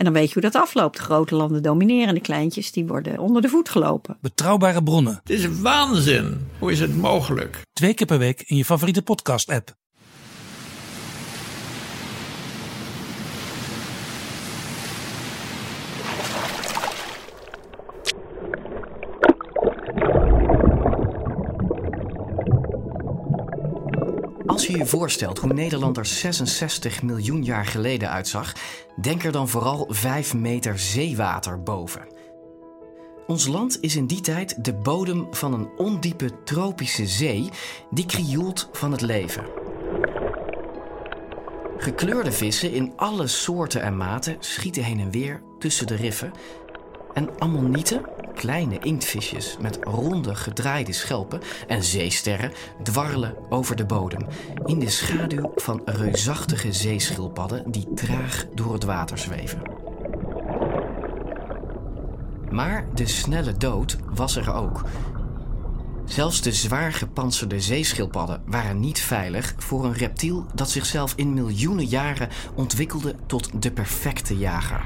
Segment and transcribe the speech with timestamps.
[0.00, 0.98] En dan weet je hoe dat afloopt.
[0.98, 4.16] Grote landen domineren, de kleintjes die worden onder de voet gelopen.
[4.20, 5.20] Betrouwbare bronnen.
[5.22, 6.48] Het is waanzin.
[6.58, 7.62] Hoe is het mogelijk?
[7.72, 9.74] Twee keer per week in je favoriete podcast-app.
[24.70, 28.52] Je je voorstelt hoe Nederland er 66 miljoen jaar geleden uitzag,
[29.00, 32.06] denk er dan vooral 5 meter zeewater boven.
[33.26, 37.48] Ons land is in die tijd de bodem van een ondiepe tropische zee
[37.90, 39.44] die krioelt van het leven.
[41.76, 46.32] Gekleurde vissen in alle soorten en maten schieten heen en weer tussen de riffen.
[47.14, 52.52] En ammonieten, kleine inktvisjes met ronde gedraaide schelpen en zeesterren
[52.82, 54.26] dwarrelen over de bodem
[54.64, 59.62] in de schaduw van reusachtige zeeschildpadden die traag door het water zweven.
[62.50, 64.84] Maar de snelle dood was er ook.
[66.04, 71.86] Zelfs de zwaar gepantserde zeeschildpadden waren niet veilig voor een reptiel dat zichzelf in miljoenen
[71.86, 74.82] jaren ontwikkelde tot de perfecte jager.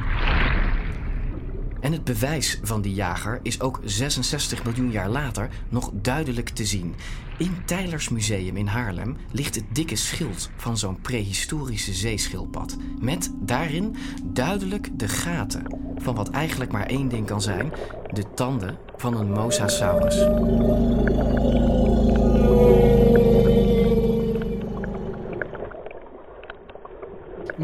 [1.85, 6.65] En het bewijs van die jager is ook 66 miljoen jaar later nog duidelijk te
[6.65, 6.95] zien.
[7.39, 12.77] In Tylers Museum in Haarlem ligt het dikke schild van zo'n prehistorische zeeschildpad.
[13.01, 15.63] Met daarin duidelijk de gaten
[15.97, 17.73] van wat eigenlijk maar één ding kan zijn:
[18.13, 20.17] de tanden van een Mosasaurus.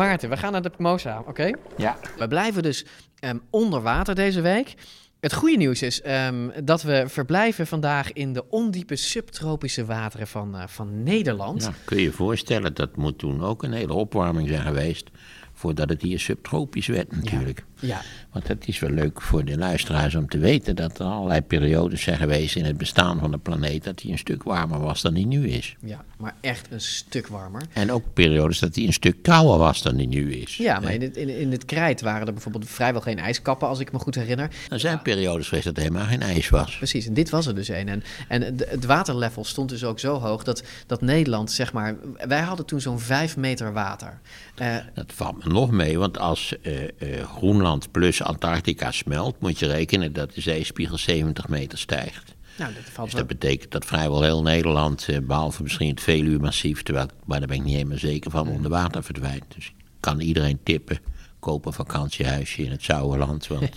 [0.00, 1.50] Maarten, we gaan naar de Mosa, oké?
[1.76, 1.98] Ja.
[2.18, 2.84] We blijven dus
[3.18, 4.74] ehm, onder water deze week.
[5.20, 10.56] Het goede nieuws is ehm, dat we verblijven vandaag in de ondiepe subtropische wateren van,
[10.56, 11.62] eh, van Nederland.
[11.62, 15.10] Ja, kun je je voorstellen, dat moet toen ook een hele opwarming zijn geweest.
[15.52, 17.64] Voordat het hier subtropisch werd natuurlijk.
[17.80, 18.00] Ja,
[18.33, 22.02] Want het is wel leuk voor de luisteraars om te weten dat er allerlei periodes
[22.02, 23.85] zijn geweest in het bestaan van de planeet.
[23.85, 25.77] dat die een stuk warmer was dan die nu is.
[25.85, 27.63] ja, maar echt een stuk warmer.
[27.73, 30.57] En ook periodes dat die een stuk kouder was dan die nu is.
[30.57, 33.79] Ja, maar in het, in, in het krijt waren er bijvoorbeeld vrijwel geen ijskappen, als
[33.79, 34.51] ik me goed herinner.
[34.69, 36.77] Er zijn periodes geweest dat er helemaal geen ijs was.
[36.77, 37.89] Precies, en dit was er dus een.
[37.89, 41.96] En, en het- het waterlevel stond dus ook zo hoog dat, dat Nederland, zeg maar...
[42.29, 44.20] Wij hadden toen zo'n vijf meter water.
[44.55, 46.89] Eh, Dat valt me nog mee, want als eh, eh,
[47.36, 52.35] Groenland plus Antarctica smelt, moet je rekenen dat de zeespiegel 70 meter stijgt.
[52.58, 53.27] nou, dat valt Dus wel...
[53.27, 57.57] dat betekent dat vrijwel heel Nederland, eh, behalve misschien het Veluwe-massief, terwijl, maar daar ben
[57.57, 59.45] ik niet helemaal zeker van, onder water verdwijnt.
[59.55, 60.98] Dus kan iedereen tippen,
[61.39, 63.69] koop een vakantiehuisje in het Zouwerland, want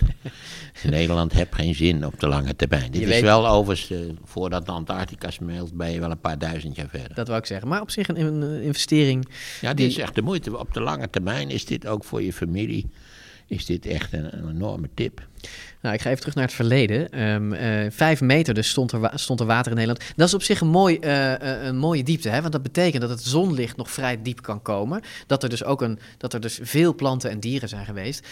[0.84, 2.92] in Nederland heb geen zin op de lange termijn.
[2.92, 6.20] Dit Je is weet- wel overigens, eh, voordat de Antarctica smelt, ben je wel een
[6.20, 7.16] paar duizend jaar verder.
[7.16, 7.68] Dat wou ik zeggen.
[7.68, 9.28] Maar op zich een, een investering.
[9.62, 10.58] Ja, dit is echt de moeite.
[10.58, 12.90] Op de lange termijn is dit ook voor je familie,
[13.48, 15.28] is dit echt een, enorme tip.
[15.82, 17.12] Nou, ik ga even terug naar het verleden.
[17.12, 20.14] Ehm, eh, vijf meter dus stond er, stond er water in Nederland.
[20.16, 22.42] Dat is op zich een, mooi, eh, eh, een mooie diepte, hè?
[22.42, 25.02] want dat betekent dat het zonlicht nog vrij diep kan komen.
[25.28, 28.28] Dat er dus ook een, dat er dus veel planten en dieren zijn geweest.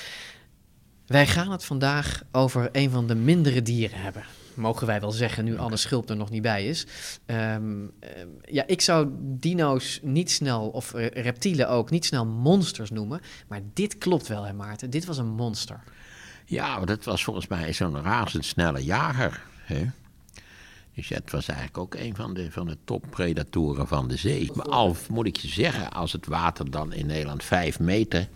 [1.07, 4.23] Wij gaan het vandaag over een van de mindere dieren hebben.
[4.53, 6.87] Mogen wij wel zeggen, nu Anne Schulp er nog niet bij is.
[7.25, 13.21] Ehm, ehm, ja, ik zou dino's niet snel, of reptielen ook, niet snel monsters noemen.
[13.47, 14.89] Maar dit klopt wel, hè Maarten?
[14.89, 15.83] Dit was een monster.
[16.45, 19.41] Ja, maar dat was volgens mij zo'n razendsnelle jager.
[19.65, 19.85] Hè?
[20.95, 24.51] Dus het was eigenlijk ook een van de, van de toppredatoren van de zee.
[24.53, 28.27] Maar al moet ik je zeggen, als het water dan in Nederland vijf meter...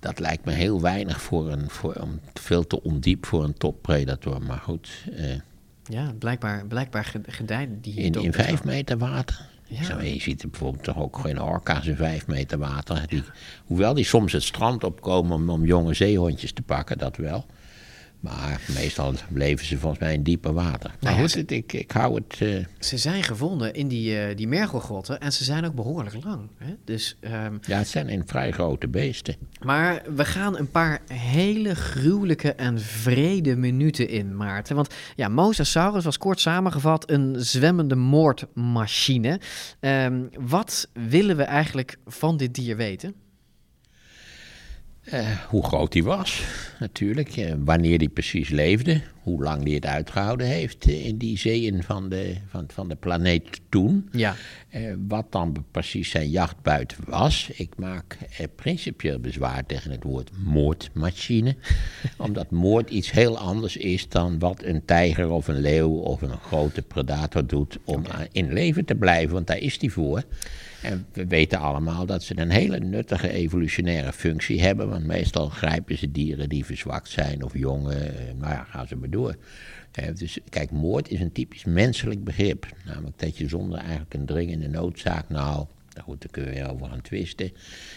[0.00, 4.42] dat lijkt me heel weinig voor een, voor, om, veel te ondiep voor een toppredator.
[4.42, 5.34] Maar goed, eh,
[5.88, 9.46] Ja, blijkbaar, blijkbaar ge- gedijden die hier in, in vijf meter water...
[9.68, 9.82] Ja.
[9.82, 13.04] Zo, je ziet er bijvoorbeeld toch ook geen orka's in vijf meter water.
[13.08, 13.22] Die,
[13.64, 17.46] hoewel die soms het strand opkomen om, om jonge zeehondjes te pakken, dat wel.
[18.26, 20.90] Maar meestal leven ze volgens mij in dieper water.
[20.90, 22.40] Maar Nou ja, goed, ik, ik hou het...
[22.40, 26.40] eh, Ze zijn gevonden in die, eh die mergelgrotten en ze zijn ook behoorlijk lang.
[26.56, 26.74] Hè?
[26.84, 29.34] Dus, ehm, ja, het zijn in vrij grote beesten.
[29.64, 34.76] maar we gaan een paar hele gruwelijke en vrede minuten in, Maarten.
[34.76, 39.40] Want ja, Mosasaurus was kort samengevat een zwemmende moordmachine.
[39.80, 43.14] Ehm, wat willen we eigenlijk van dit dier weten?
[45.06, 46.42] Eh, hoe groot hij was,
[46.78, 47.36] natuurlijk.
[47.36, 49.00] eh, wanneer hij precies leefde.
[49.20, 52.94] hoe lang die het uitgehouden heeft eh, in die zeeën van de, van, van de
[52.94, 54.08] planeet toen.
[54.12, 54.34] Ja.
[55.08, 57.50] Wat dan precies zijn jachtbuit was.
[57.54, 58.18] Ik maak
[58.56, 61.56] principieel bezwaar tegen het woord moordmachine.
[62.16, 66.38] omdat moord iets heel anders is dan wat een tijger of een leeuw of een
[66.38, 69.34] grote predator doet om in leven te blijven.
[69.34, 70.22] Want daar is die voor.
[70.86, 74.88] En we weten allemaal dat ze een hele nuttige evolutionaire functie hebben.
[74.88, 78.16] Want meestal grijpen ze dieren die verzwakt zijn of jongen.
[78.28, 79.36] eh, Nou ja, gaan ze maar door.
[80.14, 82.66] Dus kijk, moord is een typisch menselijk begrip.
[82.84, 85.66] Namelijk dat je zonder eigenlijk een dringende noodzaak, nou,
[85.96, 87.52] daar goed, daar kun je over gaan twisten,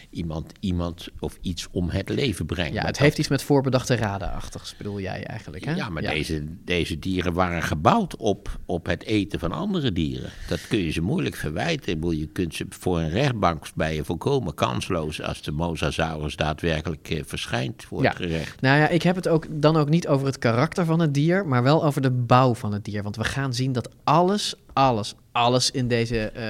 [0.10, 2.74] iemand, iemand of iets om het leven brengt.
[2.74, 5.74] Ja, het dat- heeft iets met voorbedachte radenachtigs, bedoel jij eigenlijk, hè?
[5.76, 10.30] ja, maar Deze, deze dieren waren gebouwd op, op het eten van andere dieren.
[10.48, 12.18] Dat kun je ze moeilijk verwijten.
[12.18, 17.22] Je kunt ze voor een rechtbank bij je volkomen kansloos als de mosasaurus daadwerkelijk eh,
[17.26, 18.10] verschijnt voor Ja.
[18.10, 18.62] het gerecht.
[18.62, 21.48] Nou ja, ik heb het ook dan ook niet over het karakter van het dier,
[21.48, 23.04] maar wel over de bouw van het dier.
[23.04, 26.44] Want we gaan zien dat alles, alles, alles in deze, eh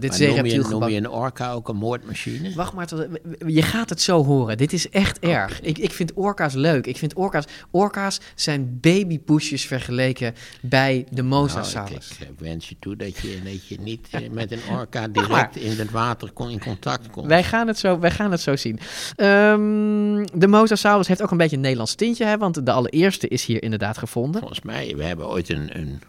[0.00, 0.88] dit noem, zeereptiel noem gebouw...
[0.88, 2.54] je een orka ook een moordmachine?
[2.54, 3.06] Wacht maar, tot,
[3.46, 4.56] je gaat het zo horen.
[4.56, 5.60] Dit is echt erg.
[5.60, 6.86] Ik, ik vind orka's leuk.
[6.86, 7.44] Ik vind orka's...
[7.70, 12.10] Orka's zijn babypoesjes vergeleken bij de Nou, mosasaurus.
[12.10, 15.56] ik, ik wens je toe dat je, dat je niet eh, met een orka direct
[15.56, 17.26] in het water kon, in contact komt.
[17.26, 18.78] Wij gaan het zo, wij gaan het zo zien.
[19.16, 23.44] Ehm, de mosasaurus heeft ook een beetje een Nederlands tintje, hè, want de allereerste is
[23.44, 24.40] hier inderdaad gevonden.
[24.40, 26.02] Volgens mij, we hebben ooit een, een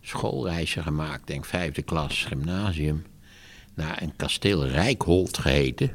[0.00, 3.04] schoolreisje gemaakt, denk vijfde klas gymnasium,
[3.74, 5.90] naar een kasteel Rijkholt geheten.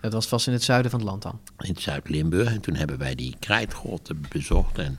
[0.00, 1.40] Dat was vast in het zuiden van het land dan.
[1.58, 2.52] in Zuid-Limburg.
[2.52, 4.98] En toen hebben wij die krijtgrotten bezocht en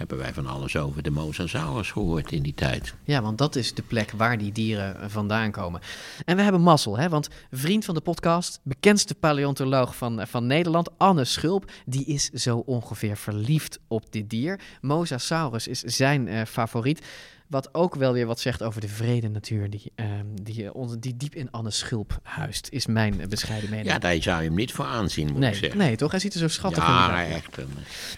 [0.00, 2.94] hebben wij van alles over de mosasaurus gehoord in die tijd.
[3.04, 5.80] Ja, want dat is de plek waar die dieren vandaan komen.
[6.24, 7.08] En we hebben mazzel, hè?
[7.08, 12.56] want vriend van de podcast, bekendste paleontoloog van, van Nederland, Anne Schulp, die is zo
[12.58, 14.60] ongeveer verliefd op dit dier.
[14.80, 17.06] Mosasaurus is zijn eh, favoriet.
[17.50, 20.08] Wat ook wel weer wat zegt over de vrede natuur die, ehm,
[20.42, 23.88] die, eh, die diep in Anne Schulp huist, is mijn eh, bescheiden mening.
[23.88, 25.78] Ja, daar zou je hem niet voor aanzien, moet ik nee, zeggen.
[25.78, 26.10] nee, toch?
[26.10, 26.90] Hij ziet er zo schattig in.
[26.92, 27.56] ja, echt.
[27.56, 27.68] een-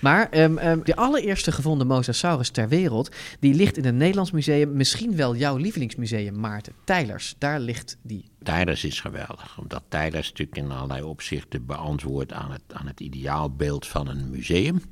[0.01, 4.73] Maar ehm, ehm, de allereerste gevonden mosasaurus ter wereld, die ligt in het Nederlands Museum,
[4.73, 6.73] misschien wel jouw lievelingsmuseum, Maarten.
[6.85, 8.31] Tijlers, daar ligt die.
[8.43, 13.87] Tijlers is geweldig, omdat Tijlers natuurlijk in allerlei opzichten beantwoordt aan het, aan het ideaalbeeld
[13.87, 14.83] van een museum.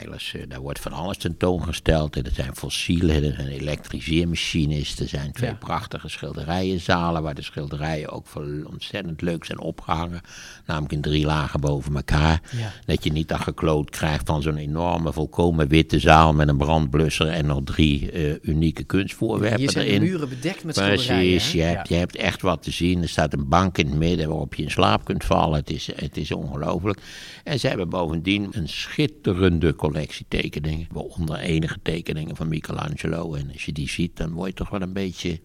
[0.00, 2.16] Eh, daar wordt van alles tentoongesteld.
[2.16, 5.56] Er zijn fossielen, er zijn elektriseermachines, er zijn twee Ja.
[5.56, 10.20] prachtige schilderijenzalen waar de schilderijen ook veel ontzettend leuk zijn opgehangen.
[10.66, 12.40] Namelijk in drie lagen boven elkaar.
[12.56, 12.72] Ja.
[12.86, 17.28] Dat je niet dat gekloot krijgt van zo'n enorme, volkomen witte zaal met een brandblusser
[17.28, 20.02] en nog drie eh, unieke kunstvoorwerpen Hier zijn erin.
[20.02, 21.30] muren bedekt met schilderijen.
[21.30, 23.02] Precies, je hebt, je hebt echt wat te zien.
[23.02, 25.58] Er staat een bank in het midden waarop je in slaap kunt vallen.
[25.58, 27.00] Het is, het is ongelooflijk.
[27.44, 30.86] En ze hebben bovendien een schitterende collectie tekeningen.
[30.92, 33.34] Waaronder enige tekeningen van Michelangelo.
[33.34, 35.40] En als je die ziet, dan word je toch wel een beetje,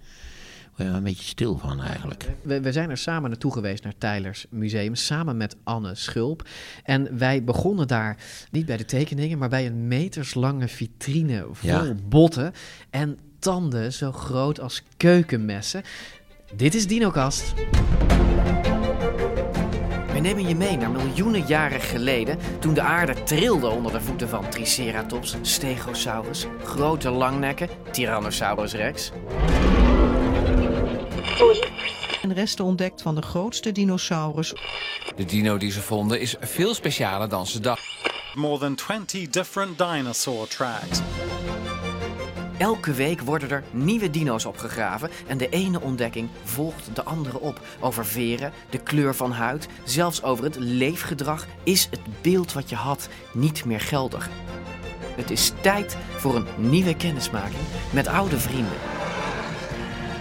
[0.75, 2.29] wel een beetje stil van eigenlijk.
[2.41, 6.47] We, we zijn er samen naartoe geweest naar Tijlers Museum, samen met Anne Schulp.
[6.83, 8.17] En wij begonnen daar
[8.51, 11.95] niet bij de tekeningen, maar bij een meterslange vitrine vol Ja.
[12.09, 12.51] botten
[12.89, 15.81] en tanden zo groot als keukenmessen.
[16.55, 17.53] Dit is DinoKast.
[20.17, 24.29] We nemen je mee naar miljoenen jaren geleden, toen de aarde trilde onder de voeten
[24.29, 29.11] van Triceratops, Stegosaurus, grote langnekken, Tyrannosaurus rex.
[32.21, 34.53] en resten ontdekt van de grootste dinosaurus.
[35.15, 38.11] De dino die ze vonden is veel specialer dan ze dachten.
[38.33, 41.01] More than 20 different dinosaur tracks.
[42.57, 47.61] Elke week worden er nieuwe dino's opgegraven en de ene ontdekking volgt de andere op.
[47.79, 52.75] Over veren, de kleur van huid, zelfs over het leefgedrag is het beeld wat je
[52.75, 54.29] had niet meer geldig.
[55.15, 57.61] Het is tijd voor een nieuwe kennismaking
[57.93, 58.77] met oude vrienden.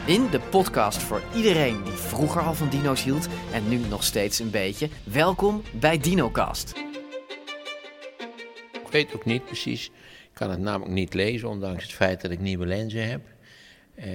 [0.07, 4.39] In de podcast voor iedereen die vroeger al van dino's hield en nu nog steeds
[4.39, 4.89] een beetje.
[5.05, 6.75] Welkom bij DinoCast.
[8.73, 9.91] Ik weet ook niet precies.
[10.37, 13.21] Ik kan het namelijk niet lezen, ondanks het feit dat ik nieuwe lenzen heb.
[13.95, 14.07] Eh,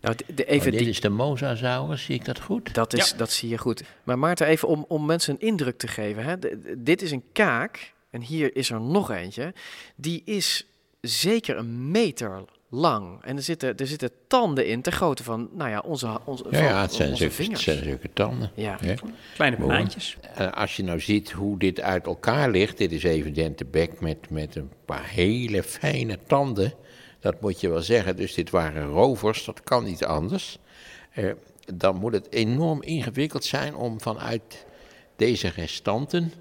[0.00, 2.74] Nou, de, maar dit is de mosasaurus, zie ik dat goed?
[2.74, 3.82] Dat, is, dat zie je goed.
[4.04, 6.24] Maar Maarten, even om, om mensen een indruk te geven.
[6.24, 6.36] Hè.
[6.82, 9.54] Dit is een kaak, en hier is er nog eentje.
[9.96, 10.66] Die is
[11.00, 13.22] zeker een meter lang.
[13.22, 16.58] En er zitten, er zitten tanden in, ter grootte van, nou ja, onze, onze, Ja,
[16.58, 17.62] van ja het, zijn onze zulke, het vingers.
[17.62, 18.50] zijn zulke tanden.
[18.54, 18.76] Ja.
[18.80, 18.94] hè.
[19.34, 20.16] Kleine banaantjes.
[20.34, 24.00] Eh, als je nou ziet hoe dit uit elkaar ligt, dit is evident de bek
[24.00, 26.72] met, met een paar hele fijne tanden.
[27.20, 28.16] Dat moet je wel zeggen.
[28.16, 30.58] Dus dit waren rovers, dat kan niet anders.
[31.12, 31.30] Eh,
[31.74, 34.66] dan moet het enorm ingewikkeld zijn om vanuit
[35.16, 36.32] deze restanten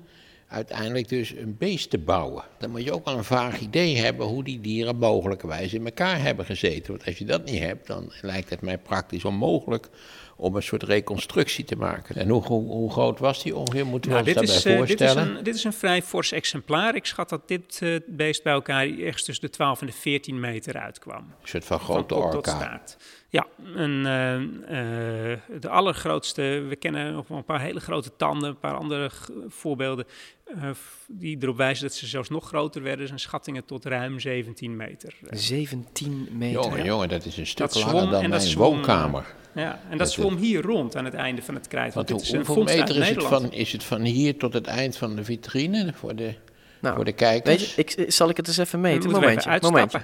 [0.48, 2.44] uiteindelijk dus een beest te bouwen.
[2.58, 6.22] Dan moet je ook wel een vaag idee hebben hoe die dieren mogelijkerwijs in elkaar
[6.22, 6.92] hebben gezeten.
[6.92, 9.90] Want als je dat niet hebt, dan lijkt het mij praktisch onmogelijk
[10.36, 12.16] om een soort reconstructie te maken.
[12.16, 13.86] En hoe, hoe, hoe groot was die ongeveer?
[13.86, 15.38] Moeten we Nou, ons dit, daarbij is, eh, dit, is voorstellen?
[15.38, 16.96] een, dit is een vrij fors exemplaar.
[16.96, 20.40] Ik schat dat dit eh, beest bij elkaar ergens tussen de 12 en de 14
[20.40, 21.18] meter uitkwam.
[21.42, 22.98] Een soort van Van grote kop tot.
[23.30, 26.42] Ja, een, eh, de allergrootste.
[26.42, 29.12] We kennen nog wel een paar hele grote tanden, een paar andere
[29.48, 30.06] voorbeelden
[30.46, 30.70] eh,
[31.08, 33.08] die erop wijzen dat ze zelfs nog groter werden.
[33.08, 35.16] zijn schattingen tot ruim 17 meter.
[35.30, 36.62] Eh, 17 meter.
[36.62, 39.36] Jongen, jongen, dat is een stuk Dat langer zwom dan en dat mijn zwom, woonkamer.
[39.56, 41.94] Ja, en dat Dat- zwom hier rond aan het einde van het krijt.
[41.94, 44.38] Want Want dit hoe- is een hoeveel meter is het, van, is het van hier
[44.38, 46.34] tot het eind van de vitrine voor de,
[46.82, 47.76] Nou, voor de kijkers?
[47.76, 49.02] Weet je, ik, zal ik het eens even meten?
[49.02, 50.02] We even Momentje, momentje.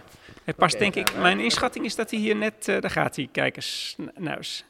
[0.58, 3.56] Past denk ik, mijn inschatting is dat hij hier net, eh, daar gaat hij, kijk
[3.56, 4.64] eens, n- nou eens.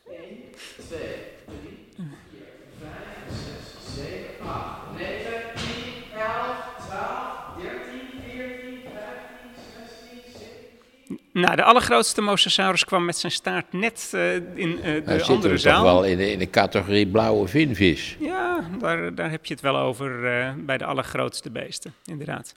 [11.34, 15.54] Nou, de allergrootste mosasaurus kwam met zijn staart net eh, in eh, de Nou andere
[15.54, 15.84] we zaal.
[15.84, 18.18] toch wel in de, in de categorie blauwe vinvis.
[18.20, 22.56] Ja, daar, daar heb je het wel over eh, bij de allergrootste beesten, inderdaad.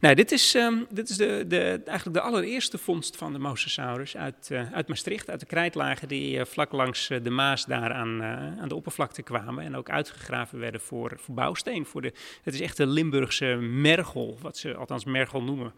[0.00, 4.16] Nou, dit is, ehm, dit is de, de, eigenlijk de allereerste vondst van de Mosasaurus
[4.16, 8.22] uit, uit Maastricht, uit de krijtlagen die vlak langs de Maas daar aan,
[8.60, 11.86] aan de oppervlakte kwamen en ook uitgegraven werden voor, voor bouwsteen.
[11.86, 12.12] Voor de,
[12.42, 15.72] het is echt de Limburgse mergel, wat ze althans mergel noemen,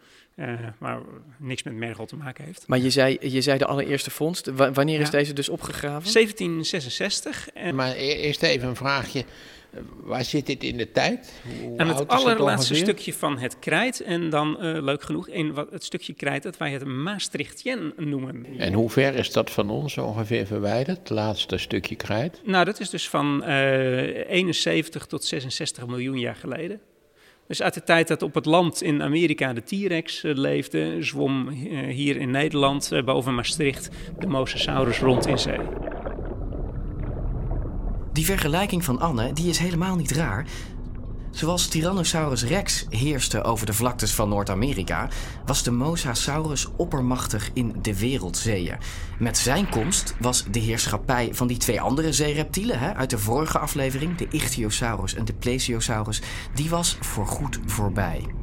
[0.78, 1.00] maar
[1.38, 2.64] niks met mergel te maken heeft.
[2.66, 4.46] Maar je zei, je zei de allereerste vondst.
[4.46, 5.18] Wa- wanneer is Ja.
[5.18, 6.12] deze dus opgegraven?
[6.12, 9.24] 1766 en Maar e- eerst even een vraagje.
[10.02, 11.32] Waar zit dit in de tijd?
[11.62, 14.00] Hoe Aan het allerlaatste stukje van het krijt.
[14.00, 18.46] En dan, eh, leuk genoeg, in wat, het stukje krijt dat wij het Maastrichtien noemen.
[18.58, 20.98] En hoe ver is dat van ons ongeveer verwijderd?
[20.98, 22.40] Het laatste stukje krijt?
[22.44, 26.80] Nou, dat is dus van eh 71 tot 66 miljoen jaar geleden.
[27.46, 31.48] Dus uit de tijd dat op het land in Amerika de T-Rex eh, leefde, zwom
[31.48, 31.54] eh,
[31.94, 35.58] hier in Nederland, eh, boven Maastricht, de Mosasaurus rond in zee.
[38.12, 40.46] Die vergelijking van Anne die is helemaal niet raar.
[41.32, 45.08] Zoals Tyrannosaurus rex heerste over de vlaktes van Noord-Amerika,
[45.46, 48.76] was de Mosasaurus oppermachtig in de wereldzeeën.
[49.18, 53.58] Met zijn komst was de heerschappij van die twee andere zeereptielen hè, uit de vorige
[53.58, 56.20] aflevering, de Ichthyosaurus en de Plesiosaurus,
[56.54, 58.41] die was voorgoed voorbij.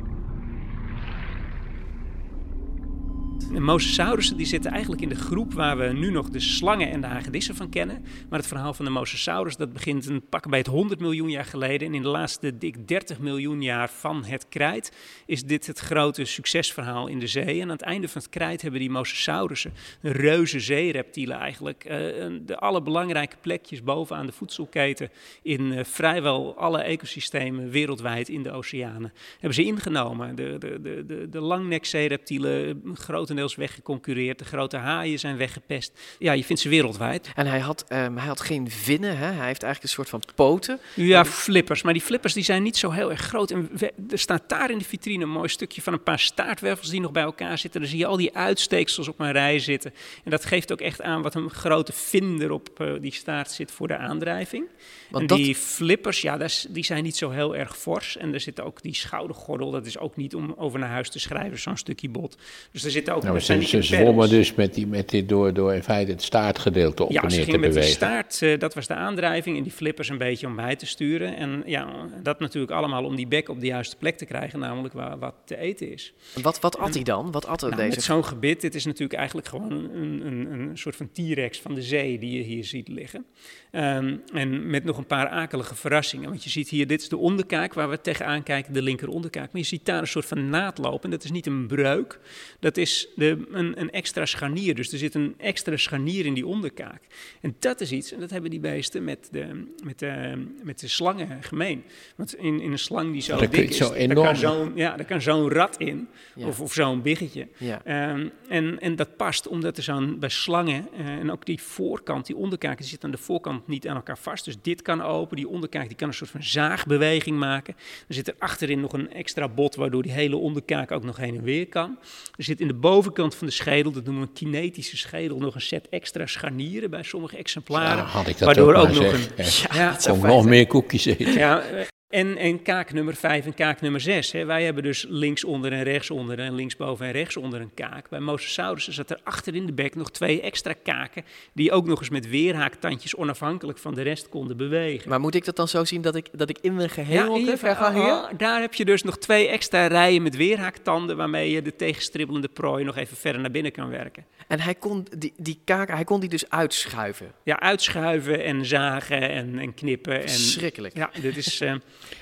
[3.53, 7.01] De mosasaurussen die zitten eigenlijk in de groep waar we nu nog de slangen en
[7.01, 8.05] de hagedissen van kennen.
[8.29, 11.45] Maar het verhaal van de mosasaurus dat begint een pak bij het 100 miljoen jaar
[11.45, 11.87] geleden.
[11.87, 14.91] En in de laatste dik 30 miljoen jaar van het krijt
[15.25, 17.55] is dit het grote succesverhaal in de zee.
[17.55, 21.97] En aan het einde van het krijt hebben die mosasaurussen, reuze zeereptielen eigenlijk, eh,
[22.41, 25.09] de alle belangrijke plekjes bovenaan de voedselketen
[25.41, 30.35] in eh, vrijwel alle ecosystemen wereldwijd in de oceanen hebben ze ingenomen.
[30.35, 32.91] De, de, de, de, de langnekzeereptielen eh,
[33.39, 34.39] grotendeels weggeconcureerd.
[34.39, 35.99] De grote haaien zijn weggepest.
[36.19, 37.29] Ja, je vindt ze wereldwijd.
[37.35, 39.25] En hij had, ehm, hij had geen vinnen, hè?
[39.25, 40.79] hij heeft eigenlijk een soort van poten.
[40.95, 41.81] Ja, flippers.
[41.81, 43.51] Maar die flippers die zijn niet zo heel erg groot.
[43.51, 46.89] En we- er staat daar in de vitrine een mooi stukje van een paar staartwervels
[46.89, 47.79] die nog bij elkaar zitten.
[47.81, 49.93] Dan zie je al die uitsteeksels op een rij zitten.
[50.23, 53.71] En dat geeft ook echt aan wat een grote vinder op eh, die staart zit
[53.71, 54.65] voor de aandrijving.
[55.09, 58.17] Want en dat- die flippers, ja, die zijn niet zo heel erg fors.
[58.17, 59.71] En er zit ook die schoudergordel.
[59.71, 62.37] Dat is ook niet om over naar huis te schrijven, zo'n stukje bot.
[62.71, 63.23] Dus er zitten ook...
[63.31, 67.11] Nou, ze, zwommen dus met, die, met dit door, door in feite het staartgedeelte op
[67.11, 68.07] Ja, en ze neer te gingen met die bewegen.
[68.07, 71.35] staart, eh, dat was de aandrijving, en die flippers een beetje om bij te sturen.
[71.35, 74.93] En ja, dat natuurlijk allemaal om die bek op de juiste plek te krijgen, namelijk
[74.93, 76.13] waar wat te eten is.
[76.41, 77.31] Wat, wat at hij dan?
[77.31, 77.89] Wat at Nou, deze?
[77.89, 81.73] met zo'n gebit, dit is natuurlijk eigenlijk gewoon een, een, een soort van T-rex van
[81.73, 83.25] de zee die je hier ziet liggen.
[83.71, 86.29] Ehm, en met nog een paar akelige verrassingen.
[86.29, 89.51] Want je ziet hier, dit is de onderkaak waar we tegenaan kijken, de linker onderkaak.
[89.51, 91.03] Maar je ziet daar een soort van naad lopen.
[91.03, 92.19] En dat is niet een breuk,
[92.59, 94.75] dat is de, een, een extra scharnier.
[94.75, 97.01] Dus er zit een extra scharnier in die onderkaak.
[97.41, 100.87] En dat is iets, en dat hebben die beesten met de, met de, met de
[100.87, 101.83] slangen gemeen.
[102.15, 104.95] Want in, in een slang die zo Dat dik is, zo daar kan zo'n ja,
[104.95, 106.07] daar kan zo'n rat in.
[106.35, 106.47] Ja.
[106.47, 107.47] Of, of zo'n biggetje.
[107.57, 107.81] Ja.
[107.85, 112.25] Ehm, en, en dat past omdat er zo'n bij slangen eh, en ook die voorkant,
[112.25, 114.45] die onderkaak, die zit aan de voorkant niet aan elkaar vast.
[114.45, 117.75] Dus dit kan open, die onderkaak die kan een soort van zaagbeweging maken.
[118.07, 121.35] Er zit er achterin nog een extra bot waardoor die hele onderkaak ook nog heen
[121.35, 121.97] en weer kan.
[122.37, 125.55] Er zit in de bovenkant van de schedel, dat noemen we een kinetische schedel, nog
[125.55, 127.97] een set extra scharnieren bij sommige exemplaren.
[127.97, 129.69] Ja, had ik dat waardoor ook ook nog zeg.
[129.69, 131.33] een ja, Kom nog meer koekjes eten.
[131.33, 131.63] ja,
[132.09, 134.31] En, en kaak nummer 5 en kaak nummer 6.
[134.31, 134.45] Hè.
[134.45, 138.09] Wij hebben dus linksonder en rechtsonder en linksboven en rechtsonder een kaak.
[138.09, 141.23] Bij Mosasaurussen zat er achter in de bek nog twee extra kaken...
[141.53, 145.09] die ook nog eens met weerhaaktandjes onafhankelijk van de rest konden bewegen.
[145.09, 147.39] Maar moet ik dat dan zo zien dat ik, dat ik in mijn geheel ga
[147.39, 147.57] hier?
[147.57, 151.17] verhaal, daar heb je dus nog twee extra rijen met weerhaaktanden...
[151.17, 154.25] waarmee je de tegenstribbelende prooi nog even verder naar binnen kan werken.
[154.47, 157.31] En hij kon die, die kaken, hij kon die dus uitschuiven?
[157.43, 160.21] Ja, uitschuiven en zagen en, en knippen.
[160.21, 160.97] En, Schrikkelijk.
[160.97, 161.61] Ja, dit is...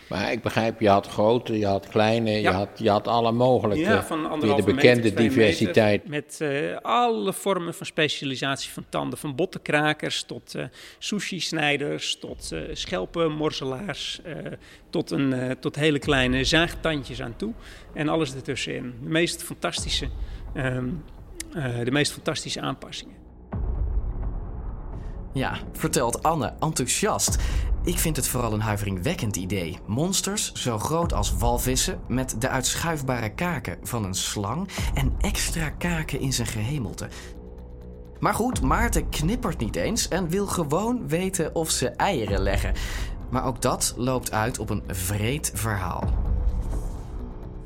[0.09, 3.83] Maar ik begrijp, je had grote, je had kleine, je, had, je had alle mogelijke.
[3.83, 6.07] Ja, van weer de bekende meter, diversiteit.
[6.07, 9.19] meter, met eh, alle vormen van specialisatie van tanden.
[9.19, 10.63] Van bottenkrakers tot eh,
[10.97, 14.21] sushi-snijders, tot eh schelpenmorzelaars,
[14.89, 17.53] tot, een, tot hele kleine zaagtandjes aan toe.
[17.93, 18.93] En alles ertussenin.
[19.03, 20.07] De meest fantastische,
[20.53, 20.89] ehm,
[21.53, 23.26] eh, de meest fantastische aanpassingen.
[25.37, 27.35] Ja, vertelt Anne, enthousiast.
[27.83, 29.77] Ik vind het vooral een huiveringwekkend idee.
[29.85, 36.19] Monsters zo groot als walvissen met de uitschuifbare kaken van een slang en extra kaken
[36.19, 37.07] in zijn gehemelte.
[38.19, 42.73] Maar goed, Maarten knippert niet eens en wil gewoon weten of ze eieren leggen.
[43.29, 46.03] Maar ook dat loopt uit op een vreed verhaal.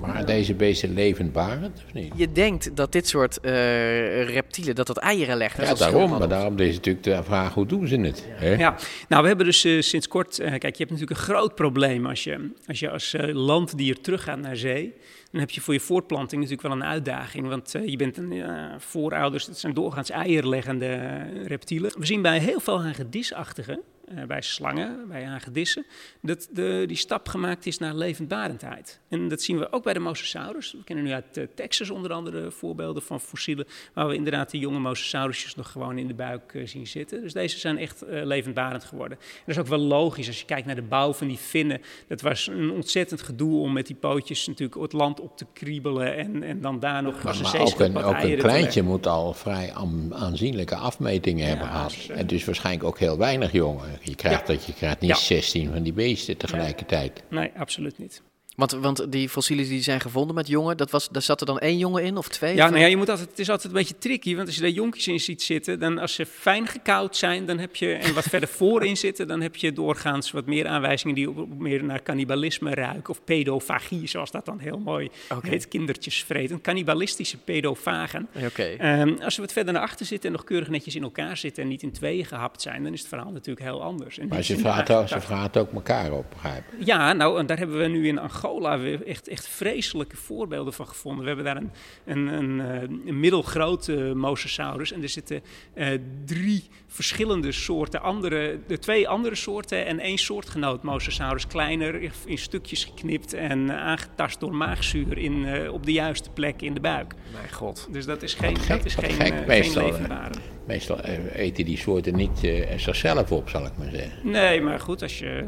[0.01, 2.13] Maar deze beesten levendbarend, of niet?
[2.15, 5.57] Je denkt dat dit soort eh, reptielen, dat dat eieren legt.
[5.57, 6.09] Ja, daarom.
[6.09, 8.27] Maar daarom is natuurlijk de vraag, hoe doen ze het?
[8.29, 8.55] Hè?
[8.55, 8.75] Ja,
[9.07, 12.05] nou we hebben dus eh, sinds kort, eh, kijk je hebt natuurlijk een groot probleem
[12.05, 14.93] als je als, je als landdier teruggaat naar zee.
[15.31, 18.43] Dan heb je voor je voortplanting natuurlijk wel een uitdaging, want je bent een
[18.77, 21.91] voorouders, het zijn doorgaans eierleggende reptielen.
[21.99, 23.79] We zien bij heel veel hagedisachtigen,
[24.27, 25.85] bij slangen, bij hagedissen,
[26.21, 28.99] dat de, die stap gemaakt is naar levendbarendheid.
[29.09, 30.71] En dat zien we ook bij de mosasaurus.
[30.71, 34.59] We kennen nu uit eh, Texas onder andere voorbeelden van fossielen, waar we inderdaad die
[34.61, 37.21] jonge mosasaurusjes nog gewoon in de buik eh, zien zitten.
[37.21, 39.17] Dus deze zijn echt eh, levendbarend geworden.
[39.17, 41.81] En dat is ook wel logisch als je kijkt naar de bouw van die vinnen.
[42.07, 46.15] Dat was een ontzettend gedoe om met die pootjes natuurlijk het land op te kriebelen
[46.17, 50.15] en, en dan daar nog Maar ook een, ook een kleintje moet al vrij aan-
[50.15, 51.95] aanzienlijke afmetingen hebben gehad.
[52.09, 53.89] eh, En dus waarschijnlijk ook heel weinig jongen.
[54.01, 54.53] Je krijgt, Ja.
[54.53, 55.15] dat, je krijgt niet Ja.
[55.15, 57.23] 16 van die beesten tegelijkertijd.
[57.29, 58.21] Nee, absoluut niet.
[58.55, 61.59] Want, want die fossielen die zijn gevonden met jongen, dat was, daar zat er dan
[61.59, 62.55] één jongen in of twee?
[62.55, 64.55] Ja, Of- nou ja, je moet altijd, het is altijd een beetje tricky, want als
[64.55, 67.93] je daar jonkjes in ziet zitten, dan als ze fijn gekoud zijn, dan heb je,
[67.93, 71.59] en wat verder voorin zitten, dan heb je doorgaans wat meer aanwijzingen die op, op
[71.59, 75.09] meer naar cannibalisme ruiken, of pedofagie, zoals dat dan heel mooi
[75.41, 78.27] heet, kindertjes vreten, cannibalistische pedofagen.
[78.45, 78.63] Oké.
[78.63, 81.63] Ehm, als we wat verder naar achter zitten en nog keurig netjes in elkaar zitten
[81.63, 84.17] en niet in tweeën gehapt zijn, dan is het verhaal natuurlijk heel anders.
[84.19, 86.85] En Maar ze ook, ze ook elkaar op, begrijp ik.
[86.85, 88.39] ja, nou, en daar hebben we nu in Angola
[88.79, 91.21] weer echt, echt vreselijke voorbeelden van gevonden.
[91.21, 91.71] We hebben daar een,
[92.05, 95.41] een, een, eh, een middelgrote mosasaurus en er zitten
[95.73, 95.87] eh,
[96.25, 102.83] drie verschillende soorten, andere, de twee andere soorten en één soortgenoot mosasaurus, kleiner, in stukjes
[102.85, 107.13] geknipt en aangetast door maagzuur in, eh, op de juiste plek in de buik.
[107.33, 107.87] Mijn god.
[107.91, 109.29] Dus dat is geen, Wat dat gek, is geen, gek.
[109.31, 110.33] eh, geen Meestal, eh, levenbare.
[110.67, 114.29] Meestal eh, eten die soorten niet eh, zichzelf op, zal ik maar zeggen.
[114.31, 115.45] Nee, maar goed, als je.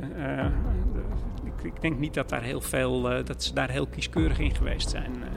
[1.64, 3.12] Ik, ik denk niet dat daar heel veel.
[3.12, 5.12] eh, dat ze daar heel kieskeurig in geweest zijn.
[5.24, 5.30] eh.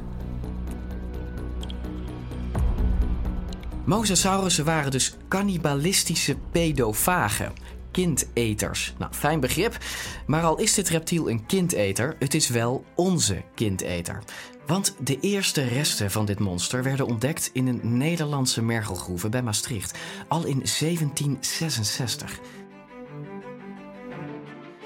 [3.85, 7.53] Mosasaurussen waren dus cannibalistische pedofagen.
[7.91, 8.95] Kindeters.
[8.99, 9.79] Nou, fijn begrip.
[10.27, 14.23] Maar al is dit reptiel een kindeter, het is wel onze kindeter.
[14.67, 19.99] Want de eerste resten van dit monster werden ontdekt in een Nederlandse mergelgroeve bij Maastricht.
[20.29, 22.39] Al in 1766.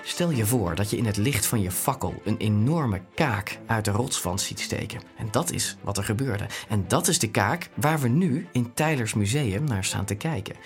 [0.03, 3.85] Stel je voor dat je in het licht van je fakkel een enorme kaak uit
[3.85, 5.01] de rotswand ziet steken.
[5.17, 6.47] En dat is wat er gebeurde.
[6.69, 10.57] En dat is de kaak waar we nu in Tylers Museum naar staan te kijken.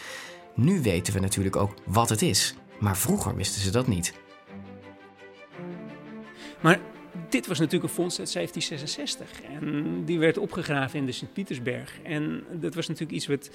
[0.54, 2.54] Nu weten we natuurlijk ook wat het is.
[2.80, 4.14] Maar vroeger wisten ze dat niet.
[6.60, 6.80] Maar
[7.28, 9.42] dit was natuurlijk een vondst uit 1766.
[9.42, 11.98] En die werd opgegraven in de Sint-Pietersberg.
[12.02, 13.50] En dat was natuurlijk iets wat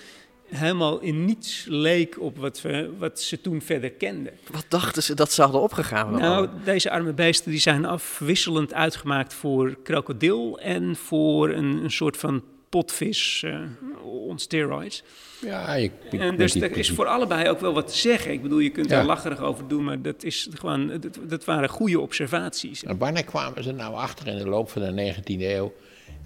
[0.50, 4.34] helemaal in niets leek op wat, we, wat ze toen verder kenden.
[4.52, 6.20] Wat dachten ze dat ze hadden opgegraven?
[6.20, 12.18] Nou, deze arme beesten die zijn afwisselend uitgemaakt voor krokodil en voor een, een soort
[12.18, 13.60] van potvis uh,
[14.04, 15.04] on steroids.
[15.42, 18.32] Ja, ik, ik en dus er is voor allebei ook wel wat te zeggen.
[18.32, 19.00] Ik bedoel, je kunt Ja.
[19.00, 22.84] er lacherig over doen, maar dat, is gewoon, dat, dat waren goede observaties.
[22.84, 25.74] En wanneer kwamen ze nou achter in de loop van de 19e eeuw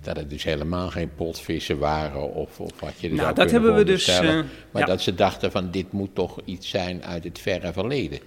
[0.01, 3.75] dat het dus helemaal geen potvissen waren of, of wat je er Nou, dat hebben
[3.75, 4.21] we dus, eh,
[4.71, 4.85] maar ja.
[4.85, 8.19] dat ze dachten van dit moet toch iets zijn uit het verre verleden.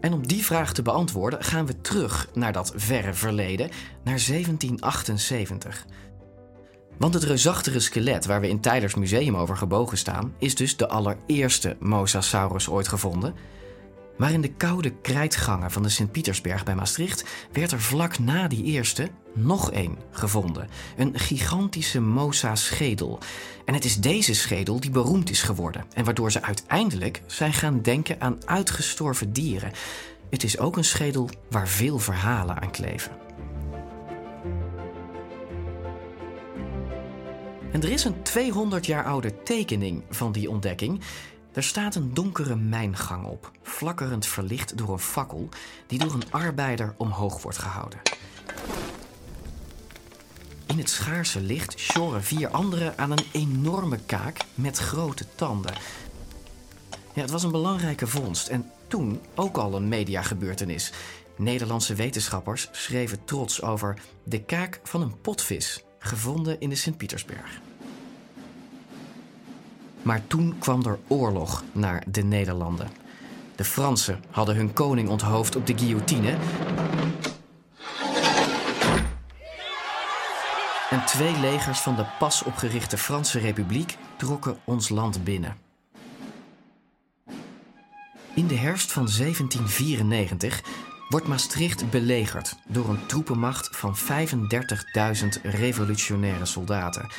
[0.00, 3.68] En om die vraag te beantwoorden gaan we terug naar dat verre verleden,
[4.04, 5.86] naar 1778.
[6.98, 10.88] Want het reusachtige skelet waar we in Tylers Museum over gebogen staan, is dus de
[10.88, 13.34] allereerste Mosasaurus ooit gevonden.
[14.16, 18.64] Maar in de koude krijtgangen van de Sint-Pietersberg bij Maastricht werd er vlak na die
[18.64, 20.68] eerste nog één gevonden.
[20.96, 23.18] Een gigantische Mosa-schedel.
[23.64, 27.82] En het is deze schedel die beroemd is geworden en waardoor ze uiteindelijk zijn gaan
[27.82, 29.72] denken aan uitgestorven dieren.
[30.30, 33.27] Het is ook een schedel waar veel verhalen aan kleven.
[37.72, 41.00] En er is een 200 jaar oude tekening van die ontdekking.
[41.52, 45.48] Er staat een donkere mijngang op, flakkerend verlicht door een fakkel
[45.86, 48.00] die door een arbeider omhoog wordt gehouden.
[50.66, 55.74] In het schaarse licht sjoren vier anderen aan een enorme kaak met grote tanden.
[57.14, 60.92] Ja, het was een belangrijke vondst en toen ook al een mediagebeurtenis.
[61.36, 67.60] Nederlandse wetenschappers schreven trots over de kaak van een potvis, gevonden in de Sint-Pietersberg.
[70.02, 72.88] Maar toen kwam er oorlog naar de Nederlanden.
[73.56, 76.36] De Fransen hadden hun koning onthoofd op de guillotine.
[80.90, 85.56] En twee legers van de pas opgerichte Franse Republiek trokken ons land binnen.
[88.34, 90.62] In de herfst van 1794
[91.08, 97.10] wordt Maastricht belegerd door een troepenmacht van 35.000 revolutionaire soldaten.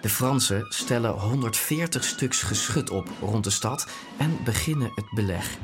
[0.00, 5.58] De Fransen stellen 140 stuks geschut op rond de stad en beginnen het beleg.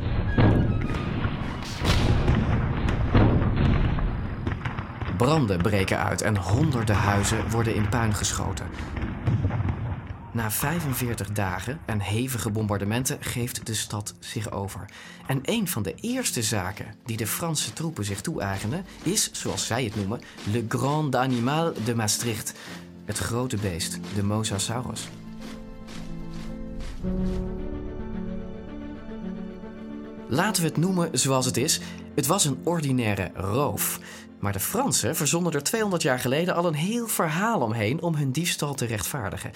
[5.16, 8.66] Branden breken uit en honderden huizen worden in puin geschoten.
[10.32, 14.84] Na 45 dagen en hevige bombardementen geeft de stad zich over.
[15.26, 19.84] En een van de eerste zaken die de Franse troepen zich toe-eigenen is, zoals zij
[19.84, 20.20] het noemen,
[20.52, 22.52] Le Grand Animal de Maastricht.
[23.04, 25.08] Het grote beest, de Mosasaurus.
[30.28, 31.80] Laten we het noemen zoals het is.
[32.14, 33.98] Het was een ordinaire roof.
[34.38, 38.30] Maar de Fransen verzonnen er 200 jaar geleden al een heel verhaal omheen om hun
[38.30, 39.50] diefstal te rechtvaardigen.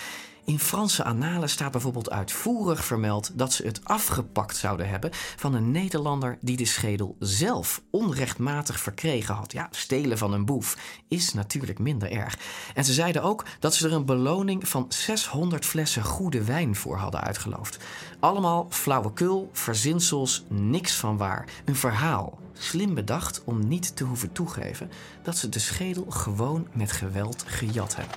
[0.46, 5.70] In Franse annalen staat bijvoorbeeld uitvoerig vermeld dat ze het afgepakt zouden hebben van een
[5.70, 9.52] Nederlander die de schedel zelf onrechtmatig verkregen had.
[9.52, 10.76] Ja, stelen van een boef
[11.08, 12.38] is natuurlijk minder erg.
[12.74, 16.96] En ze zeiden ook dat ze er een beloning van 600 flessen goede wijn voor
[16.96, 17.78] hadden uitgeloofd.
[18.20, 21.48] Allemaal flauwekul, verzinsels, niks van waar.
[21.64, 22.38] Een verhaal.
[22.52, 24.90] Slim bedacht om niet te hoeven toegeven
[25.22, 28.16] dat ze de schedel gewoon met geweld gejat hebben.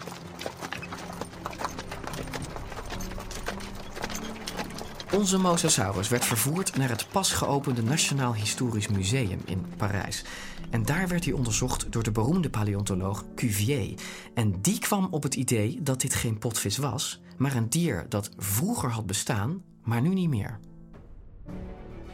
[5.14, 10.24] Onze Mosasaurus werd vervoerd naar het pas geopende Nationaal Historisch Museum in Parijs.
[10.70, 14.00] En daar werd hij onderzocht door de beroemde paleontoloog Cuvier.
[14.34, 18.30] En die kwam op het idee dat dit geen potvis was, maar een dier dat
[18.38, 20.60] vroeger had bestaan, maar nu niet meer.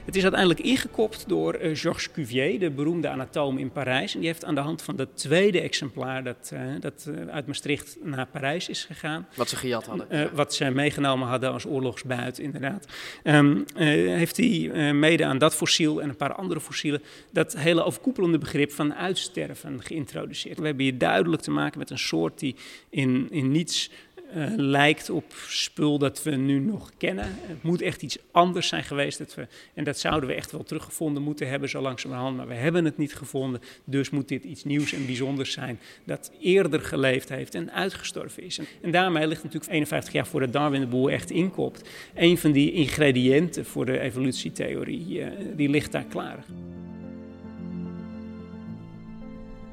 [0.06, 4.13] Het is uiteindelijk ingekopt door uh, Georges Cuvier, de beroemde anatoom in Parijs.
[4.13, 7.48] En die heeft aan de hand van dat tweede exemplaar dat, uh, dat uh, uit
[7.48, 9.28] Maastricht naar Parijs is gegaan.
[9.36, 10.36] Wat ze gejat hadden.
[10.36, 12.88] Wat ze meegenomen hadden als oorlogsbuit, inderdaad.
[13.24, 18.38] Um, heeft hij mede aan dat fossiel en een paar andere fossielen dat hele overkoepelende
[18.38, 20.60] begrip van uitsterven geïntroduceerd.
[20.60, 22.56] We hebben hier duidelijk te maken met een soort die
[22.89, 23.89] in, in niets
[24.38, 27.26] uh, lijkt op spul dat we nu nog kennen.
[27.26, 29.17] Het moet echt iets anders zijn geweest.
[29.17, 32.38] Dat we, en dat zouden we echt wel teruggevonden moeten hebben zo langzamerhand.
[32.38, 33.62] Maar we hebben het niet gevonden.
[33.84, 38.60] Dus moet dit iets nieuws en bijzonders zijn dat eerder geleefd heeft en uitgestorven is.
[38.82, 41.89] En, daarmee ligt natuurlijk 51 jaar voordat Darwin de boel echt inkopt.
[42.13, 46.46] Een van die ingrediënten voor de evolutietheorie, uh, die ligt daar klaar.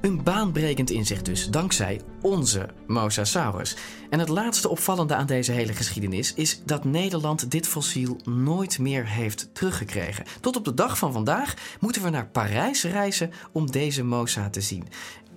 [0.01, 3.77] Een baanbrekend inzicht dus, dankzij onze Mosasaurus.
[4.11, 9.07] En het laatste opvallende aan deze hele geschiedenis is dat Nederland dit fossiel nooit meer
[9.07, 10.25] heeft teruggekregen.
[10.41, 14.61] Tot op de dag van vandaag moeten we naar Parijs reizen om deze Mosa te
[14.61, 14.85] zien.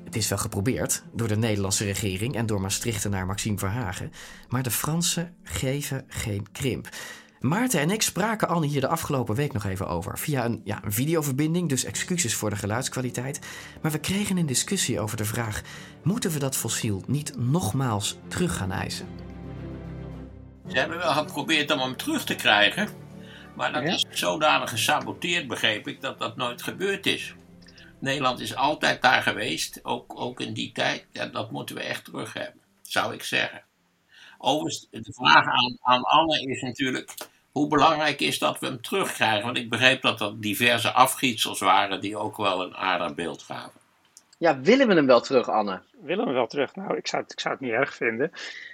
[0.03, 4.11] Het is wel geprobeerd door de Nederlandse regering en door Maastrichtenaar Maxime Verhagen,
[4.49, 6.89] maar de Fransen geven geen krimp.
[7.43, 10.17] Maarten en ik spraken Anne hier de afgelopen week nog even over.
[10.17, 13.39] Via een, ja, een videoverbinding, dus excuses voor de geluidskwaliteit.
[13.81, 15.61] Maar we kregen een discussie over de vraag:
[16.03, 19.07] moeten we dat fossiel niet nogmaals terug gaan eisen?
[20.67, 22.87] Ze hebben wel geprobeerd om hem terug te krijgen.
[23.55, 27.35] Maar dat is zodanig gesaboteerd, begreep ik, dat dat nooit gebeurd is.
[27.99, 31.05] Nederland is altijd daar geweest, ook, ook in die tijd.
[31.11, 33.63] Ja, dat moeten we echt terug hebben, zou ik zeggen.
[34.37, 39.45] Overigens, de vraag aan, aan Anne is natuurlijk hoe belangrijk is dat we hem terugkrijgen?
[39.45, 43.81] Want ik begreep dat er diverse afgietsels waren die ook wel een aardig beeld gaven.
[44.37, 45.81] Ja, willen we hem wel terug, Anne?
[46.01, 46.75] Willen we hem wel terug?
[46.75, 48.31] Nou, ik zou het, ik zou het niet erg vinden.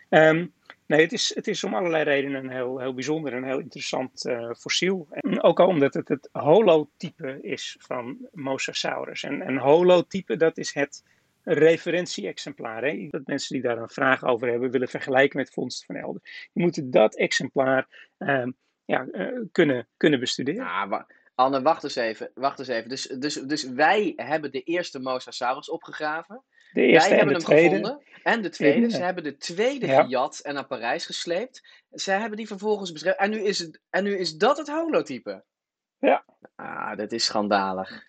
[0.10, 0.54] Um,
[0.89, 4.26] Nee, het is, het is om allerlei redenen een heel, heel bijzonder en heel interessant
[4.26, 5.08] uh, fossiel.
[5.10, 9.24] En ook al omdat het het holotype is van Mosasaurus.
[9.24, 11.04] En een holotype, dat is het
[11.44, 12.84] referentie-exemplaar.
[12.84, 13.08] Hè?
[13.10, 16.22] Dat mensen die daar een vraag over hebben willen vergelijken met vondst van Elden.
[16.54, 17.88] Je moet dat exemplaar
[18.20, 18.48] uh,
[18.89, 20.65] ja, uh, kunnen, kunnen bestuderen.
[20.65, 21.02] Ah,
[21.36, 22.32] Anne, wacht eens even.
[22.34, 22.89] Wacht eens even.
[22.89, 26.43] Dus, dus, dus wij hebben de eerste Mosasaurus opgegraven.
[26.71, 27.75] De eerste wij en hebben de hem tweede.
[27.75, 28.04] gevonden.
[28.23, 28.89] En de tweede.
[28.89, 30.02] Ze hebben de tweede Ja.
[30.04, 31.84] gejat en naar Parijs gesleept.
[31.89, 33.19] Zij hebben die vervolgens beschreven.
[33.19, 35.43] En nu is, het, en nu is dat het holotype.
[35.99, 36.25] Ja.
[36.56, 38.08] Ah, dat is schandalig.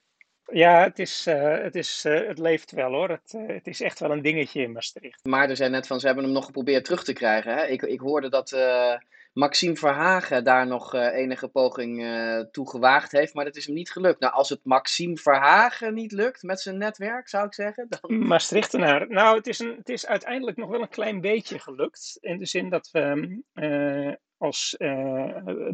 [0.52, 3.08] Ja, het, is, eh, het, is, eh, het leeft wel hoor.
[3.08, 5.24] Het, eh, het is echt wel een dingetje in Maastricht.
[5.24, 7.54] Maar er zijn net van, ze hebben hem nog geprobeerd terug te krijgen.
[7.54, 7.66] Hè?
[7.66, 8.94] Ik, ik hoorde dat eh,
[9.40, 13.74] Maxime Verhagen daar nog eh, enige poging eh, toe gewaagd heeft, maar dat is hem
[13.74, 14.20] niet gelukt.
[14.20, 18.26] Nou, als het Maxime Verhagen niet lukt met zijn netwerk, zou ik zeggen, dan...
[18.26, 19.08] Maastrichtenaar.
[19.08, 22.18] Nou, het is, een, het is uiteindelijk nog wel een klein beetje gelukt.
[22.20, 24.74] In de zin dat we eh, als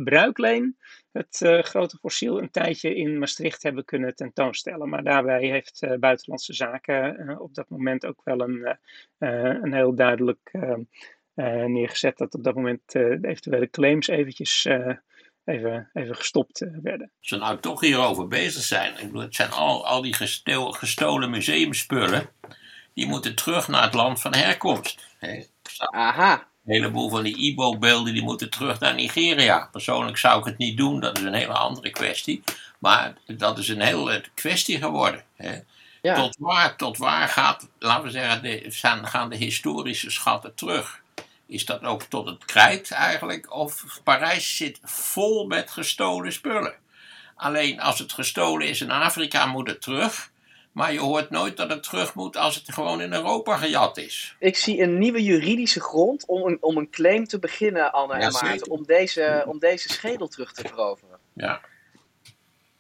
[0.05, 0.76] bruikleen
[1.12, 4.88] het grote fossiel een tijdje in Maastricht hebben kunnen tentoonstellen.
[4.88, 8.79] Maar daarbij heeft Buitenlandse Zaken op dat moment ook wel een,
[9.18, 10.79] een heel duidelijk eh, eh,
[11.44, 14.92] neergezet dat op dat moment eh, de eventuele claims eventjes eh,
[15.44, 17.11] even, even gestopt eh, werden.
[17.20, 20.72] Als we nou toch hierover bezig zijn, ik bedoel, het zijn al, al die gestel-
[20.72, 22.29] gestolen museumspullen,
[22.94, 25.14] die moeten terug naar het land van herkomst.
[25.18, 25.42] hè.
[25.77, 26.33] Aha.
[26.66, 29.68] Een heleboel van die Ibo-beelden die moeten terug naar Nigeria.
[29.72, 32.42] Persoonlijk zou ik het niet doen, dat is een hele andere kwestie.
[32.79, 35.25] Maar dat is een hele kwestie geworden.
[35.37, 35.59] Hè.
[36.03, 36.14] Ja.
[36.14, 41.03] Tot, waar, tot waar gaat, laten we zeggen, de, zijn- gaan de historische schatten terug?
[41.46, 43.54] Is dat ook tot het krijt eigenlijk?
[43.54, 46.74] Of Parijs zit vol met gestolen spullen?
[47.37, 50.30] Alleen als het gestolen is in Afrika moet het terug.
[50.72, 54.37] Maar je hoort nooit dat het terug moet als het gewoon in Europa gejat is.
[54.38, 58.20] Ik zie een nieuwe juridische grond om een, om een claim te beginnen, Anne Ja,
[58.20, 61.18] en Maarten, om deze, om deze schedel terug te veroveren.
[61.32, 61.61] Ja.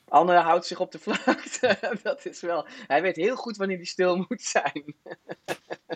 [0.08, 1.78] Anne houdt zich op de vlakte.
[2.02, 2.66] Dat is wel.
[2.86, 4.94] Hij weet heel goed wanneer hij stil moet zijn.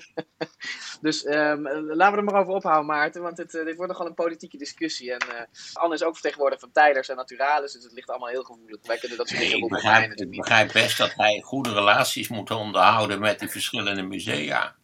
[1.01, 3.23] dus ehm, laten we er maar over ophouden, Maarten.
[3.23, 5.12] Want het, eh, dit wordt nogal een politieke discussie.
[5.12, 5.42] En eh,
[5.73, 7.73] Anne is ook vertegenwoordiger van Tijders en Naturalis.
[7.73, 8.79] Dus het ligt allemaal heel gevoelig.
[8.83, 12.29] Wij kunnen dat soort dingen Ik begrijp, hij ik begrijp best dat hij goede relaties
[12.29, 14.75] moet onderhouden met die verschillende musea.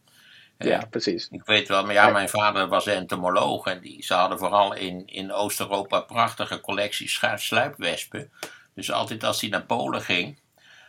[0.57, 1.27] Ja, precies.
[1.31, 5.05] Ik weet wel, maar ja, mijn vader was entomoloog en die, ze hadden vooral in,
[5.05, 8.31] in Oost-Europa prachtige collecties sluipwespen.
[8.77, 10.39] Dus altijd als hij naar Polen ging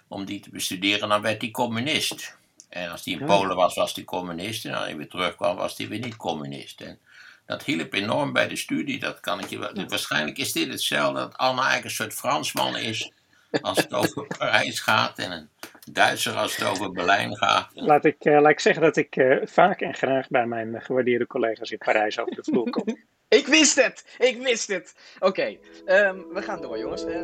[0.08, 2.36] om die te bestuderen, dan werd hij communist.
[2.68, 3.26] En als hij in.
[3.26, 4.64] Polen was, was hij communist.
[4.64, 6.80] En als hij weer terugkwam, was hij weer niet communist.
[6.80, 6.98] En
[7.46, 9.86] dat hielp enorm bij de studie, dat kan ik je wel.
[9.88, 13.12] Waarschijnlijk is dit hetzelfde, dat Anna eigenlijk een soort Fransman is
[13.60, 15.48] als het over Parijs gaat en een
[15.92, 17.70] Duitser als het over Berlijn gaat.
[17.74, 20.84] Laat ik, eh, laat ik zeggen dat ik eh, vaak en graag bij mijn eh,
[20.84, 22.84] gewaardeerde collega's in Parijs over de vloer kom.
[23.28, 24.16] Ik wist het!
[24.18, 24.94] Ik wist het!
[25.18, 27.04] Oké, ehm, we gaan door, jongens.
[27.04, 27.22] Eh,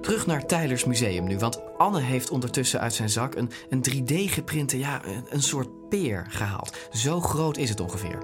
[0.00, 4.78] Terug naar Tylers Museum nu, want Anne heeft ondertussen uit zijn zak een, een 3D-geprinte,
[4.78, 6.76] ja, een, een soort peer gehaald.
[6.92, 8.18] Zo groot is het ongeveer.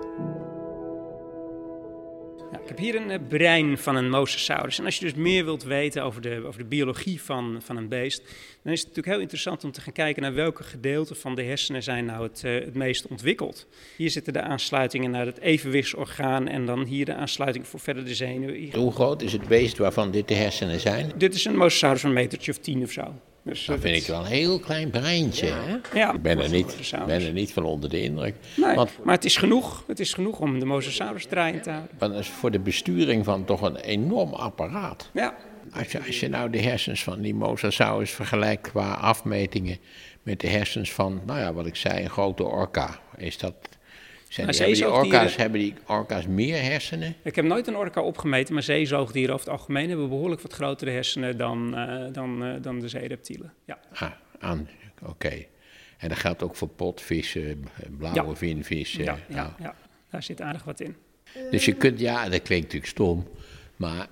[2.53, 4.79] Ik heb hier een eh, brein van een mosasaurus.
[4.79, 7.89] En als je dus meer wilt weten over de, over de biologie van, van een
[7.89, 8.23] beest,
[8.63, 11.43] dan is het natuurlijk heel interessant om te gaan kijken naar welke gedeelten van de
[11.43, 13.67] hersenen zijn nou het, eh, het meest ontwikkeld.
[13.97, 18.15] Hier zitten de aansluitingen naar het evenwichtsorgaan en dan hier de aansluiting voor verder de
[18.15, 18.75] zenuwen.
[18.75, 21.13] Hoe groot is het beest waarvan dit de hersenen zijn?
[21.17, 23.15] Dit is een mosasaurus van een metertje of tien of zo.
[23.47, 25.47] Dus, Dat eh, vind ik wel een heel klein breintje.
[25.47, 25.99] hè?
[25.99, 28.35] Ja, ik ben er, niet, ben er niet van onder de indruk.
[28.57, 29.85] Nee, Want maar het is genoeg.
[29.87, 31.91] Het is genoeg om de mosasaurus draaiend te houden.
[31.99, 35.11] want dat is voor de besturing van toch een enorm apparaat.
[35.13, 35.35] Ja.
[35.73, 39.79] Als je, als je nou de hersens van die mosasaurus vergelijkt qua afmetingen
[40.23, 43.01] met de hersens van, nou ja, wat ik zei, een grote orka.
[43.17, 43.55] Is dat,
[44.37, 47.15] zijn die, hebben, die orka's, hebben die orka's meer hersenen?
[47.23, 50.91] Ik heb nooit een orka opgemeten, maar zeezoogdieren over het algemeen hebben behoorlijk wat grotere
[50.91, 53.53] hersenen dan, eh, dan, eh, dan de zeereptielen.
[53.65, 53.79] Ja.
[53.93, 54.69] Ah, aan,
[55.03, 55.45] oké.
[55.99, 57.65] En dat geldt ook voor potvissen,
[57.99, 58.37] blauwe Ja.
[58.37, 59.05] vinvissen.
[59.05, 59.49] Ja, nou.
[59.49, 59.75] ja, ja,
[60.11, 60.97] daar zit aardig wat in.
[61.51, 63.29] Dus je kunt, ja, dat klinkt natuurlijk stom,
[63.77, 64.07] maar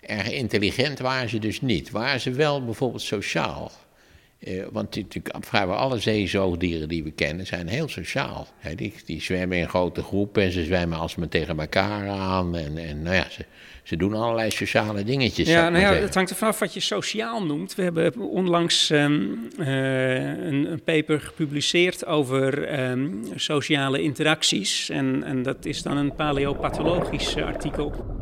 [0.00, 1.90] erg intelligent waren ze dus niet.
[1.90, 3.70] Waren ze wel bijvoorbeeld sociaal?
[4.40, 8.46] Eh, want natuurlijk vrijwel alle zeezoogdieren die we kennen zijn heel sociaal.
[8.76, 12.56] Die, die zwemmen in grote groepen en ze zwemmen alsmaar tegen elkaar aan.
[12.56, 13.44] En, en nou ja, ze,
[13.82, 15.48] ze doen allerlei sociale dingetjes.
[15.48, 17.74] Ja, nou ja, het hangt er vanaf wat je sociaal noemt.
[17.74, 19.22] We hebben onlangs ehm,
[19.58, 24.90] eh, een, een paper gepubliceerd over ehm, sociale interacties.
[24.90, 28.18] En, en dat is dan een paleopathologisch artikel.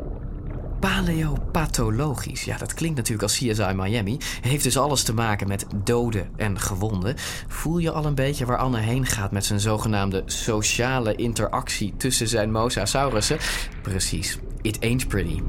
[0.79, 6.29] Paleopathologisch, ja dat klinkt natuurlijk als CSI Miami, heeft dus alles te maken met doden
[6.35, 7.15] en gewonden.
[7.47, 12.27] Voel je al een beetje waar Anne heen gaat met zijn zogenaamde sociale interactie tussen
[12.27, 13.37] zijn mosasaurussen?
[13.81, 15.41] Precies, it ain't pretty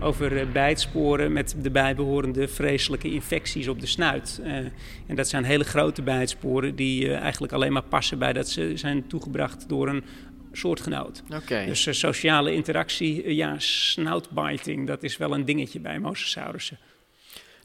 [0.00, 4.40] over eh, bijtsporen met de bijbehorende vreselijke infecties op de snuit.
[4.44, 4.56] Uh,
[5.06, 8.72] en dat zijn hele grote bijtsporen die uh, eigenlijk alleen maar passen bij dat ze
[8.74, 10.04] zijn toegebracht door een
[10.56, 11.22] soortgenoot.
[11.34, 11.66] Okay.
[11.66, 16.78] Dus uh, sociale interactie, ja, snoutbiting, dat is wel een dingetje bij mosasaurussen.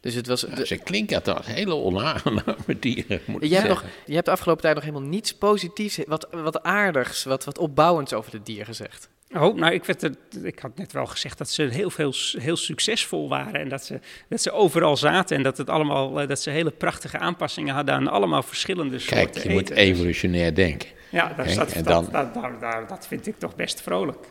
[0.01, 0.41] Dus het was.
[0.41, 3.21] Ja, ze klinken toch hele onaangename dieren.
[3.25, 6.63] Moet je, hebt nog, je hebt de afgelopen tijd nog helemaal niets positiefs, wat, wat
[6.63, 9.10] aardigs, wat, wat opbouwends over het dier gezegd.
[9.33, 10.09] Oh, nou, ik, werd
[10.43, 13.59] ik had net wel gezegd dat ze heel, veel, heel succesvol waren.
[13.59, 15.37] En dat ze, dat ze overal zaten.
[15.37, 19.31] En dat, het allemaal, eh, dat ze hele prachtige aanpassingen hadden aan allemaal verschillende soorten
[19.31, 20.89] Kijk, je moet evolutionair denken.
[21.09, 22.33] Ja, dat, dat, dat,
[22.89, 24.25] dat, vind ik toch best vrolijk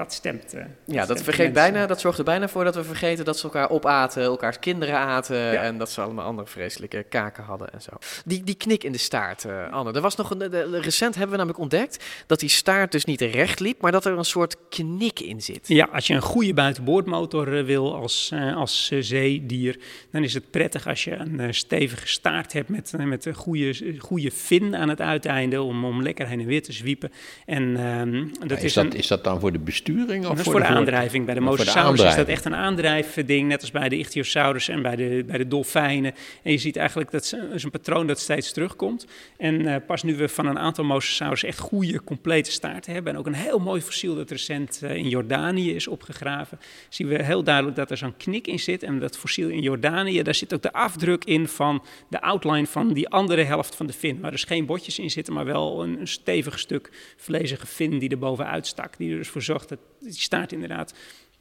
[0.00, 0.54] dat stemt.
[0.54, 3.44] Uh, ja, dat, vergeet bijna, dat zorgt er bijna voor dat we vergeten dat ze
[3.44, 7.90] elkaar opaten, elkaars kinderen aten en dat ze allemaal andere vreselijke kaken hadden en zo.
[8.24, 9.92] Die, die knik in de staart, uh, Anne.
[9.92, 13.20] Er was nog een, de, recent hebben we namelijk ontdekt dat die staart dus niet
[13.20, 15.68] recht liep, maar dat er een soort knik in zit.
[15.68, 19.78] Ja, als je een goede buitenboordmotor uh, wil als, als zeedier,
[20.10, 24.30] dan is het prettig als je een stevige staart hebt met, met een goede, goede
[24.30, 27.12] fin aan het uiteinde om, om lekker heen en weer te zwiepen.
[27.46, 29.89] En, ehm, dat is, is, dat, is dat dan voor de bestuur?
[29.98, 31.24] Of dat voor, de, aandrijving.
[31.24, 34.96] Bij de mosasaurus is dat echt een aandrijfding, net als bij de ichthyosaurus en bij
[34.96, 36.14] de, bij de dolfijnen.
[36.42, 39.06] En je ziet eigenlijk dat is een patroon dat steeds terugkomt.
[39.36, 43.12] En uh, pas nu we van een aantal mosasaurus echt goede, complete staarten hebben...
[43.12, 46.58] en ook een heel mooi fossiel dat recent uh, in Jordanië is opgegraven...
[46.88, 48.82] zien we heel duidelijk dat er zo'n knik in zit.
[48.82, 52.92] En dat fossiel in Jordanië, daar zit ook de afdruk in van de outline van
[52.92, 54.20] die andere helft van de fin.
[54.20, 58.08] Waar dus geen botjes in zitten, maar wel een, een stevig stuk vlezige fin die
[58.08, 58.96] er bovenuit stak.
[58.96, 60.94] Die er dus voor zorgt dat die staart inderdaad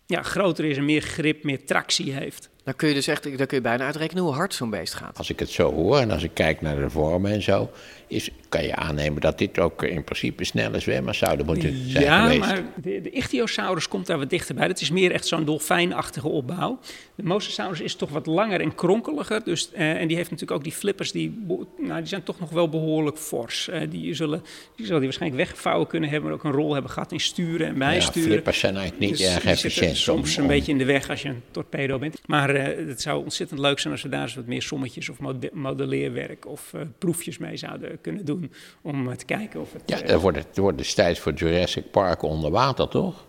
[0.05, 2.49] ja, groter is en meer grip, meer tractie heeft.
[2.63, 5.17] Dan kun je dus echt, dan kun je bijna uitrekenen hoe hard zo'n beest gaat.
[5.17, 7.69] Als ik het zo hoor en als ik kijk naar de vormen en zo,
[8.09, 12.21] is, kan je aannemen dat dit ook in principe snelle zwemmers zouden moeten zijn ja,
[12.21, 12.39] geweest.
[12.39, 14.67] maar de, de Ichthyosaurus komt daar wat dichterbij.
[14.67, 16.79] Dat is meer echt zo'n dolfijnachtige opbouw.
[17.15, 19.43] De Mosasaurus is toch wat langer en kronkeliger.
[19.43, 21.45] Dus, uh, en die heeft natuurlijk ook die flippers, die,
[21.77, 23.69] nou, die zijn toch nog wel behoorlijk fors.
[23.69, 24.41] Uh, die, zullen,
[24.75, 27.67] die zullen die waarschijnlijk weggevouwen kunnen hebben, maar ook een rol hebben gehad in sturen
[27.67, 28.21] en bijsturen.
[28.21, 29.97] Ja, flippers zijn eigenlijk niet dus erg efficiënt.
[29.97, 32.21] soms om, een beetje in de weg als je een torpedo bent.
[32.25, 35.17] Maar uh, het zou ontzettend leuk zijn als we daar eens wat meer sommetjes of
[35.53, 39.81] modelleerwerk of proefjes mee zouden kunnen doen om te kijken of het...
[39.85, 43.27] Ja, er wordt, het wordt destijds voor Jurassic Park onder water, toch?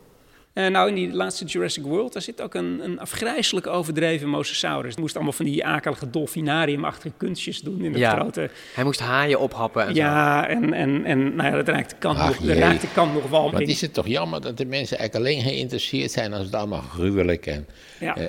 [0.55, 4.93] Uh, nou, in die laatste Jurassic World, daar zit ook een, een afgrijzelijk overdreven mosasaurus.
[4.93, 8.51] Hij moest allemaal van die akelige dolfinariumachtige kunstjes doen in de ja, grote...
[8.75, 12.19] hij moest haaien ophappen en Ja, en, en, en nou ja, dat raakt de kant,
[12.19, 14.99] nog, dat raakt de kant nog wel Maar is het toch jammer dat de mensen
[14.99, 17.67] eigenlijk alleen geïnteresseerd zijn als het allemaal gruwelijk en
[18.01, 18.19] ja.
[18.19, 18.27] uh,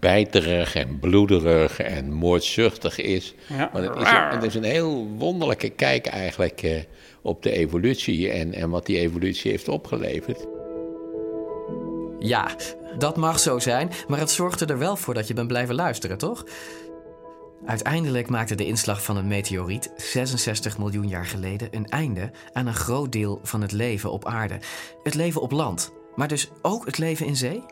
[0.00, 3.34] bijterig en bloederig en moordzuchtig is.
[3.48, 3.70] Ja.
[3.72, 6.76] Maar het is, het is een heel wonderlijke kijk eigenlijk uh,
[7.22, 10.53] op de evolutie en, en wat die evolutie heeft opgeleverd.
[12.24, 12.48] Ja,
[12.98, 16.18] dat mag zo zijn, maar het zorgde er wel voor dat je bent blijven luisteren,
[16.18, 16.44] toch?
[17.66, 22.74] Uiteindelijk maakte de inslag van een meteoriet 66 miljoen jaar geleden een einde aan een
[22.74, 24.58] groot deel van het leven op aarde.
[25.02, 27.64] Het leven op land, maar dus ook het leven in zee?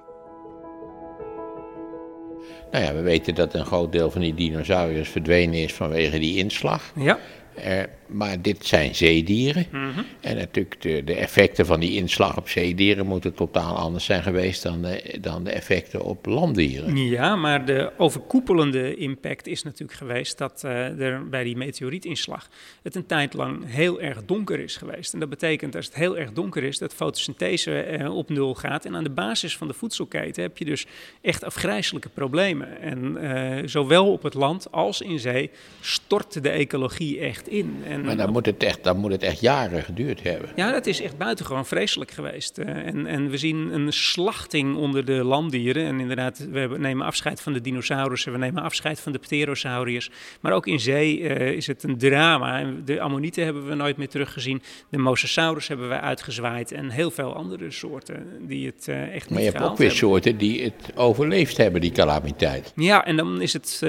[2.71, 6.37] Nou ja, we weten dat een groot deel van die dinosauriërs verdwenen is vanwege die
[6.37, 6.93] inslag.
[6.95, 7.19] Ja.
[7.59, 9.67] Uh, maar dit zijn zeedieren.
[9.73, 10.05] Mm -hmm.
[10.21, 14.63] En natuurlijk de, de, effecten van die inslag op zeedieren moeten totaal anders zijn geweest
[14.63, 16.97] dan de, dan de effecten op landdieren.
[16.97, 22.49] Ja, maar de overkoepelende impact is natuurlijk geweest dat uh, er bij die meteorietinslag
[22.83, 25.13] het een tijd lang heel erg donker is geweest.
[25.13, 28.85] En dat betekent als het heel erg donker is dat fotosynthese uh, op nul gaat.
[28.85, 30.87] En aan de basis van de voedselketen heb je dus
[31.21, 32.81] echt afgrijzelijke problemen.
[32.81, 37.83] En zowel op het land als in zee stort de ecologie echt in.
[37.85, 40.49] En maar dan moet, het echt, dan moet het echt jaren geduurd hebben.
[40.57, 42.59] Ja, dat is echt buitengewoon vreselijk geweest.
[42.59, 45.87] Uh, en, en we zien een slachting onder de landdieren.
[45.87, 50.11] En inderdaad, we nemen afscheid van de dinosaurussen, we nemen afscheid van de pterosauriërs.
[50.41, 52.65] Maar ook in zee uh, is het een drama.
[52.85, 54.63] De ammonieten hebben we nooit meer teruggezien.
[54.89, 56.73] De mosasaurus hebben we uitgezwaaid.
[56.73, 59.89] En heel veel andere soorten die het uh, echt maar niet je hebt ook weer
[59.89, 60.09] hebben.
[60.09, 62.73] soorten die het overleefd hebben, die calamiteit.
[62.77, 63.81] Ja, en dan is het,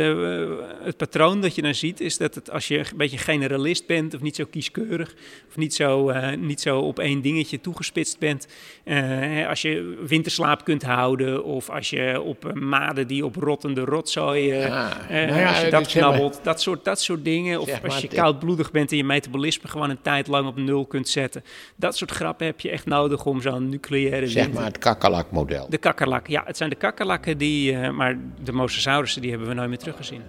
[0.84, 4.14] het patroon dat je dan ziet, is dat het als je een beetje generalist bent
[4.14, 5.14] of niet zo kieskeurig
[5.50, 8.48] of niet zo, eh, niet zo op één dingetje toegespitst bent.
[8.84, 13.82] Eh, als je winterslaap kunt houden of als je op uh, maden die op rottende
[13.82, 14.68] rotzooi, uh,
[15.10, 17.62] nou ja, als je dat knabbelt, dat, soort, dat soort dingen.
[17.62, 21.10] Of als je koudbloedig bent en je metabolisme gewoon een tijd lang op nul kunt
[21.10, 21.44] zetten.
[21.76, 25.66] Dat soort grappen heb je echt nodig om zo'n nucleaire Zeg maar het kakkerlakmodel.
[25.70, 26.44] De kakkerlak, ja.
[26.46, 30.22] Het zijn de kakkerlakken die, maar de mosasaurussen die hebben we nooit meer teruggezien.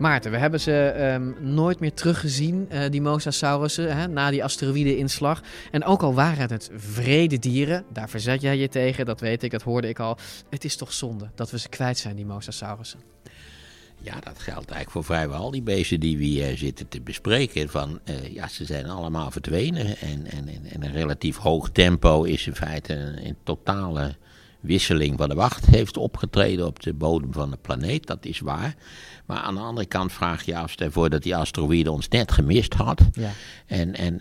[0.00, 5.42] Maarten, we hebben ze ehm, nooit meer teruggezien, uh, die mosasaurussen, hè, na die asteroïde-inslag.
[5.70, 9.50] En ook al waren het vrede dieren, daar verzet jij je tegen, dat weet ik,
[9.50, 10.18] dat hoorde ik al.
[10.50, 13.00] Het is toch zonde dat we ze kwijt zijn, die mosasaurussen.
[14.02, 17.68] Ja, dat geldt eigenlijk voor vrijwel al die beesten die we hier zitten te bespreken.
[17.68, 19.96] Van, uh, ja, ze zijn allemaal verdwenen.
[19.98, 24.16] En, en, en, een relatief hoog tempo is in feite een, totale
[24.60, 28.06] wisseling van de wacht heeft opgetreden op de bodem van de planeet.
[28.06, 28.74] Dat is waar.
[29.26, 32.32] Maar aan de andere kant vraag je af, stel voor dat die asteroïde ons net
[32.32, 33.00] gemist had.
[33.12, 33.30] Ja.
[33.66, 34.20] En, en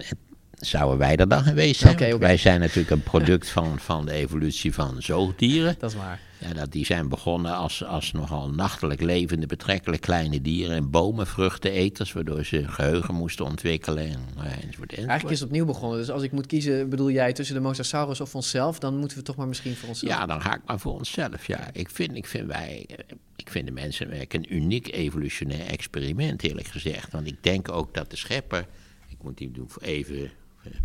[0.59, 2.19] zouden wij er dan geweest zijn?
[2.19, 5.75] Wij zijn natuurlijk een product van, van de evolutie van zoogdieren.
[5.79, 6.19] Dat is waar.
[6.39, 11.27] Ja, dat, die zijn begonnen als, als nogal nachtelijk levende, betrekkelijk kleine dieren en bomen,
[11.27, 14.93] vruchteneters, waardoor ze geheugen moesten ontwikkelen en, nou enzovoort, enzovoort.
[14.93, 15.97] Eigenlijk is het opnieuw begonnen.
[15.97, 19.23] Dus als ik moet kiezen, bedoel jij tussen de mosasaurus of onszelf, dan moeten we
[19.23, 20.13] toch maar misschien voor onszelf.
[20.13, 21.47] Ja, dan ga ik maar voor onszelf.
[21.47, 22.85] Ja, ik vind, ik vind wij,
[23.35, 27.11] ik vind de mensenwerk een uniek evolutionair experiment, eerlijk gezegd.
[27.11, 28.65] Want ik denk ook dat de schepper,
[29.07, 29.51] ik moet die
[29.81, 30.31] even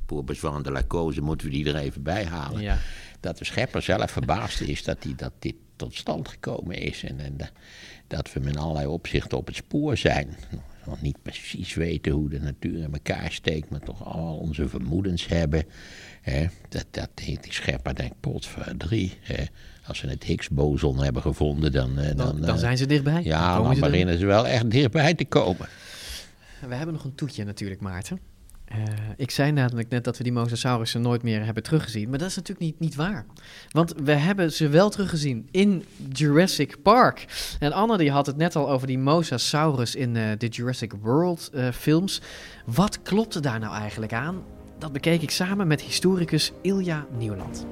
[0.07, 2.63] pour besoin de la cause moeten we die er even bij halen.
[2.63, 2.79] Ja.
[3.21, 7.03] Dat de schepper zelf verbaasd is dat, die, dat dit tot stand gekomen is.
[7.03, 7.37] En, en
[8.07, 10.37] dat we met allerlei opzichten op het spoor zijn.
[10.87, 15.27] Nog niet precies weten hoe de natuur in elkaar steekt, maar toch al onze vermoedens
[15.27, 15.65] hebben.
[16.21, 19.13] Hè, dat, dat die schepper denkt, potverdrie.
[19.21, 19.45] Hè,
[19.87, 21.95] als ze het Higgs-boson hebben gevonden, dan...
[21.95, 23.23] Dan, dan, dan zijn ze dichtbij.
[23.23, 25.69] Ja, dan, dan beginnen ze wel echt dichtbij te komen.
[26.69, 28.21] We hebben nog een toetje natuurlijk, Maarten.
[28.73, 28.79] Uh,
[29.17, 32.09] ik zei namelijk net dat we die mosasaurussen nooit meer hebben teruggezien.
[32.09, 33.27] Maar dat is natuurlijk niet, niet waar.
[33.71, 37.27] Want we hebben ze wel teruggezien in Jurassic Park.
[37.59, 41.51] En Anne die had het net al over die mosasaurus in uh, de Jurassic World
[41.55, 42.21] uh, films.
[42.67, 44.43] Wat klopte daar nou eigenlijk aan?
[44.79, 47.67] Dat bekeek ik samen met historicus Ilja Nieuwland.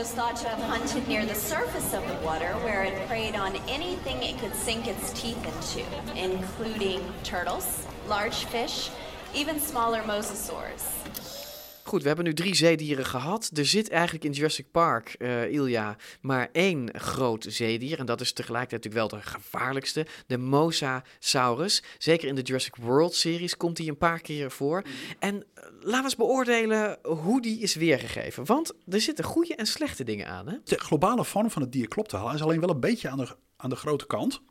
[0.00, 3.54] Was thought to have hunted near the surface of the water where it preyed on
[3.68, 5.84] anything it could sink its teeth into,
[6.18, 8.88] including turtles, large fish,
[9.34, 11.39] even smaller mosasaurs.
[11.90, 13.50] Goed, we hebben nu drie zeedieren gehad.
[13.54, 17.98] Er zit eigenlijk in Jurassic Park, uh, Ilja, maar één groot zeedier.
[17.98, 20.06] En dat is tegelijkertijd natuurlijk wel de gevaarlijkste.
[20.26, 21.82] De Mosasaurus.
[21.98, 24.82] Zeker in de Jurassic World-series komt die een paar keer voor.
[25.18, 25.42] En uh,
[25.80, 28.44] laten we eens beoordelen hoe die is weergegeven.
[28.44, 30.48] Want er zitten goede en slechte dingen aan.
[30.48, 30.56] Hè?
[30.64, 32.26] De globale vorm van het dier klopt wel.
[32.26, 34.42] Hij is alleen wel een beetje aan de, aan de grote kant.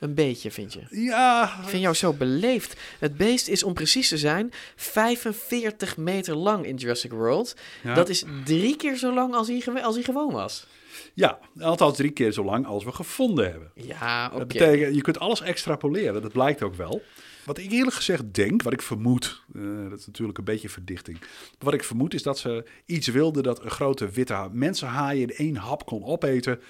[0.00, 0.80] Een beetje, vind je?
[0.90, 1.58] Ja.
[1.62, 2.80] Ik vind jou zo beleefd.
[2.98, 7.56] Het beest is, om precies te zijn, 45 meter lang in Jurassic World.
[7.94, 10.66] Dat is drie keer zo lang als hij, als hij gewoon was.
[11.14, 13.70] Ja, althans drie keer zo lang als we gevonden hebben.
[13.74, 14.38] Ja, oké.
[14.38, 17.02] Dat betekent, je kunt alles extrapoleren, dat blijkt ook wel.
[17.44, 21.18] Wat ik eerlijk gezegd denk, wat ik vermoed, uh, dat is natuurlijk een beetje verdichting.
[21.58, 25.56] Wat ik vermoed is dat ze iets wilden dat een grote witte mensenhaai in één
[25.56, 26.60] hap kon opeten.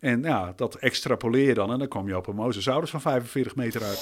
[0.00, 3.56] En ja, dat extrapoleer je dan en dan kom je op een mosasaurus van 45
[3.56, 3.98] meter uit.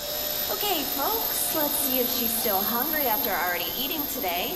[0.52, 4.52] Okay, folks, let's see if she's still hungry after already eating today.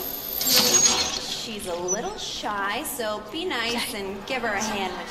[1.49, 5.07] She's a little shy, so be nice and give her a hand.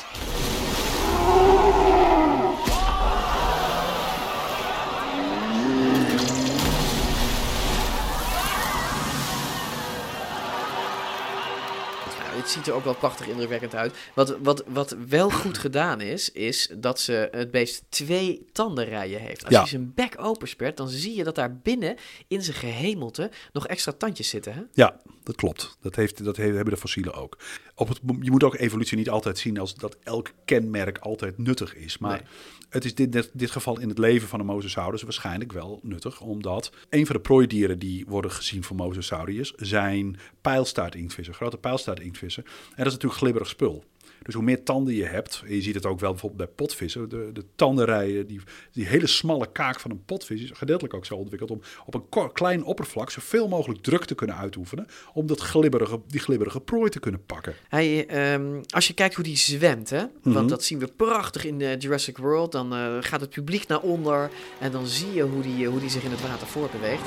[12.48, 13.94] Het ziet er ook wel prachtig indrukwekkend uit.
[14.14, 19.46] Wat, wat, wat wel goed gedaan is, is dat ze het beest twee tandenrijen heeft.
[19.46, 21.96] Als je zijn bek openspert, dan zie je dat daar binnen
[22.28, 24.54] in zijn gehemelte nog extra tandjes zitten.
[24.54, 24.62] Hè?
[24.74, 25.78] Ja, dat klopt.
[25.82, 27.38] Dat, heeft, dat hebben de fossielen ook.
[27.80, 31.76] Op het, je moet ook evolutie niet altijd zien als dat elk kenmerk altijd nuttig
[31.76, 31.98] is.
[31.98, 32.22] Maar
[32.70, 36.22] het is dit, dit, geval in het leven van de mosasaurus waarschijnlijk wel nuttig.
[36.22, 41.36] Omdat een van de prooidieren die worden gezien voor mosasauriërs zijn pijlstaartinktvissen.
[41.36, 42.44] Grote pijlstaartinktvissen.
[42.44, 43.84] En dat is natuurlijk glibberig spul.
[44.24, 47.10] Dus hoe meer tanden je hebt, en je ziet het ook wel bijvoorbeeld bij potvissen,
[47.10, 48.42] de, de tandenrijen, die,
[48.72, 52.32] die hele smalle kaak van een potvis is gedeeltelijk ook zo ontwikkeld om op een
[52.34, 57.00] klein oppervlak zoveel mogelijk druk te kunnen uitoefenen, om dat glibberige, die glibberige prooi te
[57.00, 57.54] kunnen pakken.
[57.68, 60.48] Hij, ehm, als je kijkt hoe die zwemt, hè, want Mhm.
[60.48, 64.30] dat zien we prachtig in eh, Jurassic World, dan eh, gaat het publiek naar onder
[64.60, 67.04] en dan zie je hoe die, hoe die zich in het water voortbeweegt.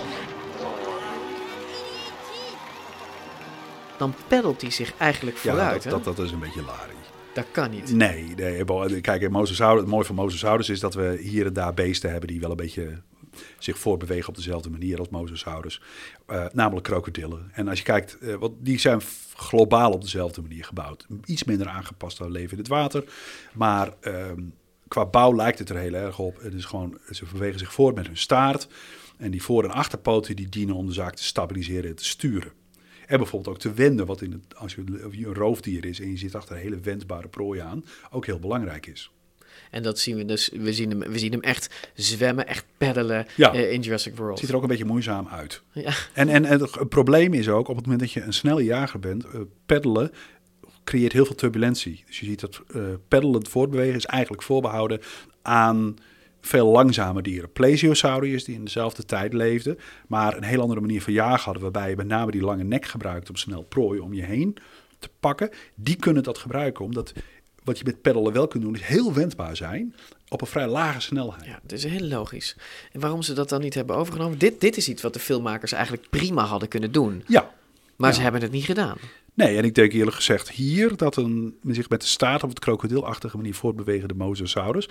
[3.98, 5.82] Dan peddelt hij zich eigenlijk vooruit.
[5.84, 6.98] ja, dat, dat, dat is een beetje larie.
[7.34, 7.92] Dat kan niet.
[7.92, 9.30] Nee, nee kijk, het
[9.86, 13.02] mooie van Mosasaurus is dat we hier en daar beesten hebben die wel een beetje
[13.58, 15.82] zich voortbewegen op dezelfde manier als Mosasaurus.
[16.26, 17.50] Eh, namelijk krokodillen.
[17.52, 19.00] En als je kijkt, wat, die zijn
[19.34, 21.06] globaal op dezelfde manier gebouwd.
[21.24, 23.04] Iets minder aangepast aan leven in het water.
[23.52, 24.42] Maar ehm,
[24.88, 26.42] qua bouw lijkt het er heel erg op.
[26.42, 28.68] Het is gewoon, ze bewegen zich voort met hun staart.
[29.16, 32.52] En die voor- en achterpoten die dienen om de zaak te stabiliseren en te sturen.
[33.10, 34.82] En bijvoorbeeld ook te wenden, wat in het, als je
[35.26, 38.86] een roofdier is en je zit achter een hele wendbare prooi aan, ook heel belangrijk
[38.86, 39.10] is.
[39.70, 43.26] En dat zien we dus, we zien hem, we zien hem echt zwemmen, echt peddelen
[43.36, 43.52] Ja.
[43.54, 44.30] eh, in Jurassic World.
[44.30, 45.62] Het ziet er ook een beetje moeizaam uit.
[45.72, 45.92] Ja.
[46.12, 49.00] En, en, en het probleem is ook, op het moment dat je een snelle jager
[49.00, 50.12] bent, eh, peddelen
[50.84, 52.02] creëert heel veel turbulentie.
[52.06, 55.00] Dus je ziet dat eh peddelend voortbewegen is eigenlijk voorbehouden
[55.42, 55.96] aan
[56.40, 57.52] veel langzame dieren.
[57.52, 59.78] Plesiosauriërs die in dezelfde tijd leefden,
[60.08, 62.84] maar een heel andere manier van jagen hadden, waarbij je met name die lange nek
[62.84, 64.56] gebruikt om snel prooi om je heen
[64.98, 65.50] te pakken.
[65.74, 67.12] Die kunnen dat gebruiken, omdat
[67.64, 69.94] wat je met peddelen wel kunt doen, is heel wendbaar zijn
[70.28, 71.44] op een vrij lage snelheid.
[71.44, 72.56] Ja, dat is heel logisch.
[72.92, 74.38] En waarom ze dat dan niet hebben overgenomen?
[74.38, 77.22] Dit, dit is iets wat de filmmakers eigenlijk prima hadden kunnen doen.
[77.26, 77.50] Ja.
[77.96, 78.16] Maar Ja.
[78.16, 78.96] ze hebben het niet gedaan.
[79.40, 82.58] Nee, en ik denk eerlijk gezegd hier dat een zich met de staart op het
[82.58, 84.88] krokodilachtige manier voortbewegende Mosasaurus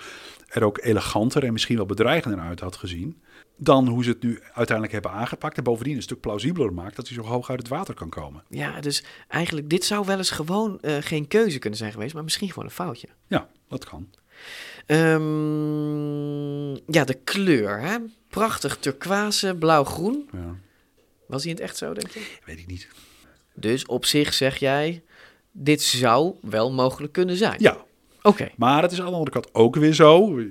[0.47, 3.21] er ook eleganter en misschien wel bedreigender uit had gezien
[3.57, 5.57] dan hoe ze het nu uiteindelijk hebben aangepakt.
[5.57, 8.43] En bovendien een stuk plausibeler maakt dat hij zo hoog uit het water kan komen.
[8.49, 12.23] Ja, dus eigenlijk, dit zou wel eens gewoon eh, geen keuze kunnen zijn geweest, maar
[12.23, 13.07] misschien gewoon een foutje.
[13.27, 14.09] Ja, dat kan.
[14.85, 17.97] Ehm, ja, de kleur, hè?
[18.29, 20.29] Prachtig turquoise, blauw-groen.
[20.31, 20.55] Ja.
[21.27, 22.37] Was hij in het echt zo, denk je?
[22.45, 22.87] Weet ik niet.
[23.59, 25.03] Dus op zich zeg jij,
[25.51, 27.55] dit zou wel mogelijk kunnen zijn.
[27.57, 27.85] Ja.
[28.21, 28.49] Oké.
[28.57, 30.41] Maar het is aan de andere kant ook weer zo.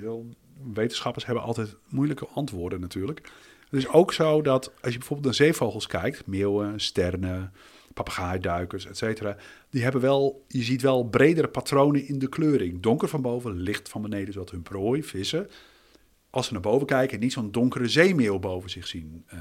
[0.73, 3.31] Wetenschappers hebben altijd moeilijke antwoorden natuurlijk.
[3.69, 7.53] Het is ook zo dat als je bijvoorbeeld naar zeevogels kijkt, meeuwen, sternen,
[7.93, 9.37] papegaaiduikers, et cetera,
[9.69, 12.81] die hebben wel, je ziet wel bredere patronen in de kleuring.
[12.81, 15.49] Donker van boven, licht van beneden, zodat hun prooi, vissen,
[16.29, 19.23] als ze naar boven kijken, niet zo'n donkere zeemeeuw boven zich zien.
[19.27, 19.39] Eh,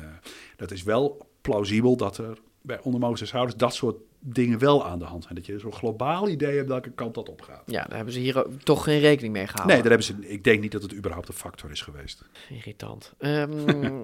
[0.56, 5.04] dat is wel plausibel dat er bij onder Mosasaurus dat soort dingen wel aan de
[5.04, 5.34] hand zijn.
[5.34, 7.62] Dat je zo'n globaal idee hebt welke kant dat op gaat.
[7.66, 9.66] Ja, daar hebben ze hier toch geen rekening mee gehouden.
[9.74, 12.24] Nee, daar hebben ze, ik denk niet dat het überhaupt een factor is geweest.
[12.50, 13.14] Irritant.
[13.18, 13.90] Ehm,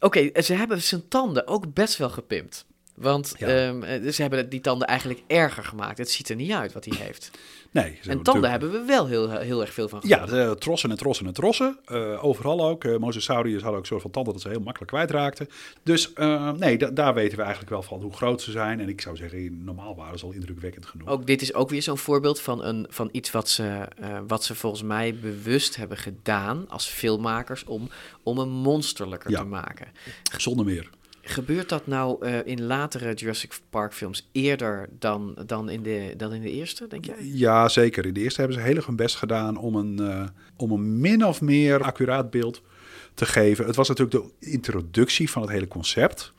[0.00, 2.66] Oké, ze hebben zijn tanden ook best wel gepimpt.
[2.94, 3.46] Want Ja.
[3.48, 5.98] ehm, eh, ze hebben die tanden eigenlijk erger gemaakt.
[5.98, 7.30] Het ziet er niet uit wat hij heeft.
[7.74, 10.48] Nee, en tanden natuurlijk- hebben we wel heel, heel erg veel van Ja, gevonden.
[10.48, 11.78] de, trossen en trossen en trossen.
[11.84, 12.84] Eh, overal ook.
[12.84, 15.48] Eh Mosasauriërs hadden ook een soort van tanden dat ze heel makkelijk kwijtraakten.
[15.82, 18.80] Dus eh, nee, da- daar weten we eigenlijk wel van hoe groot ze zijn.
[18.80, 21.08] En ik zou zeggen, normaal waren ze al indrukwekkend genoeg.
[21.08, 24.44] Ook dit is ook weer zo'n voorbeeld van, een, van iets wat ze, eh, wat
[24.44, 27.88] ze volgens mij bewust hebben gedaan als filmmakers om,
[28.22, 29.38] om hem monsterlijker Ja.
[29.40, 29.86] te maken.
[30.38, 30.90] Zonder meer.
[31.26, 36.32] Gebeurt dat nou eh, in latere Jurassic Park films eerder dan, dan, in de, dan
[36.32, 37.16] in de eerste, denk jij?
[37.20, 38.06] Ja, zeker.
[38.06, 41.00] In de eerste hebben ze heel erg hun best gedaan om een, eh, om een
[41.00, 42.62] min of meer accuraat beeld
[43.14, 43.66] te geven.
[43.66, 46.32] Het was natuurlijk de introductie van het hele concept.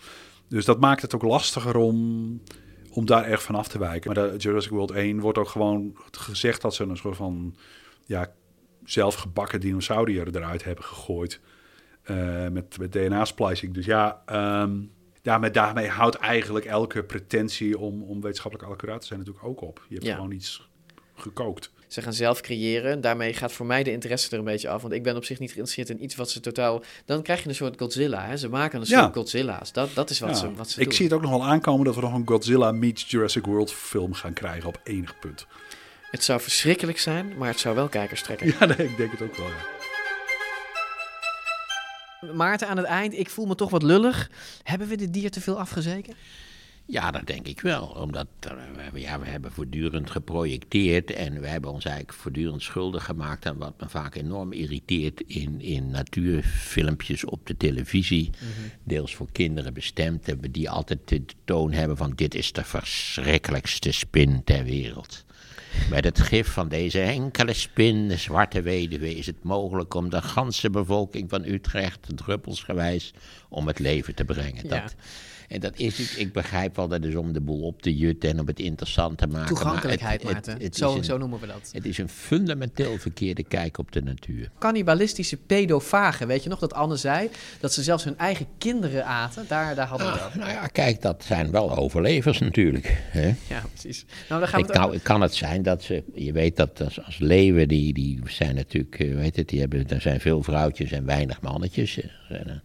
[0.47, 2.41] Dus dat maakt het ook lastiger om,
[2.89, 4.13] om daar erg van af te wijken.
[4.13, 7.55] Maar de Jurassic World 1 wordt ook gewoon gezegd dat ze een soort van
[8.05, 8.31] ja,
[8.83, 11.39] zelfgebakken dinosaurier eruit hebben gegooid.
[12.05, 13.73] Eh, met, met DNA-splicing.
[13.73, 14.77] Dus ja, ehm,
[15.21, 19.61] ja, met daarmee houdt eigenlijk elke pretentie om, om wetenschappelijk accuraat te zijn natuurlijk ook
[19.61, 19.85] op.
[19.87, 20.15] Je hebt Ja.
[20.15, 20.69] gewoon iets
[21.15, 21.71] gekookt.
[21.87, 23.01] Ze gaan zelf creëren.
[23.01, 24.81] Daarmee gaat voor mij de interesse er een beetje af.
[24.81, 26.83] Want ik ben op zich niet geïnteresseerd in iets wat ze totaal...
[27.05, 28.25] Dan krijg je een soort Godzilla.
[28.25, 28.37] Hè?
[28.37, 29.01] Ze maken een Ja.
[29.01, 29.71] soort Godzilla's.
[29.71, 30.93] Dat, dat is wat Ja, ze, wat ze ik doen.
[30.95, 34.13] zie het ook nog wel aankomen dat we nog een Godzilla meets Jurassic World film
[34.13, 35.47] gaan krijgen op enig punt.
[36.11, 38.47] Het zou verschrikkelijk zijn, maar het zou wel kijkers trekken.
[38.59, 39.47] Ja, nee, ik denk het ook wel.
[39.47, 39.53] Ja.
[42.33, 44.29] Maarten, aan het eind, ik voel me toch wat lullig.
[44.63, 46.13] Hebben we dit dier te veel afgezeken?
[46.87, 47.85] Ja, dat denk ik wel.
[47.85, 48.51] Omdat eh,
[48.93, 53.57] we- ja, we hebben voortdurend geprojecteerd en we hebben ons eigenlijk voortdurend schuldig gemaakt aan
[53.57, 58.29] wat me vaak enorm irriteert in, in natuurfilmpjes op de televisie.
[58.83, 63.91] Deels voor kinderen bestemd, hebben die altijd de toon hebben van dit is de verschrikkelijkste
[63.91, 65.25] spin ter wereld.
[65.89, 70.21] Met het gif van deze enkele spin, de zwarte weduwe, is het mogelijk om de
[70.21, 73.13] ganse bevolking van Utrecht druppelsgewijs
[73.49, 74.67] om het leven te brengen.
[74.67, 74.95] Dat,
[75.47, 78.29] en dat is, ik, ik begrijp wel, dat is om de boel op te jutten
[78.29, 79.47] en om het interessant te maken.
[79.47, 80.65] Toegankelijkheid, maar het, het, Maarten.
[80.67, 81.69] het Zo- een- zo noemen we dat.
[81.71, 84.49] Het is een fundamenteel verkeerde kijk op de natuur.
[84.59, 86.27] Cannibalistische pedofagen.
[86.27, 87.29] Weet je nog dat Anne zei
[87.59, 89.45] dat ze zelfs hun eigen kinderen aten?
[89.47, 90.35] Daar, daar hadden we dat.
[90.35, 93.03] Nou ja, kijk, dat zijn wel overlevers natuurlijk.
[93.09, 93.27] Hè?
[93.49, 94.05] Ja, precies.
[94.29, 97.03] Nou, dan gaan we het nou, kan het zijn dat ze, je weet dat als,
[97.05, 100.91] als leeuwen, die, die zijn natuurlijk, eh, weet het, die hebben, er zijn veel vrouwtjes
[100.91, 101.99] en weinig mannetjes.
[102.01, 102.61] eh, En,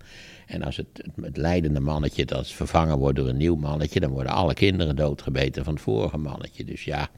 [0.51, 4.33] en als het, het, leidende mannetje dat vervangen wordt door een nieuw mannetje, dan worden
[4.33, 6.65] alle kinderen doodgebeten van het vorige mannetje.
[6.65, 7.09] Dus ja,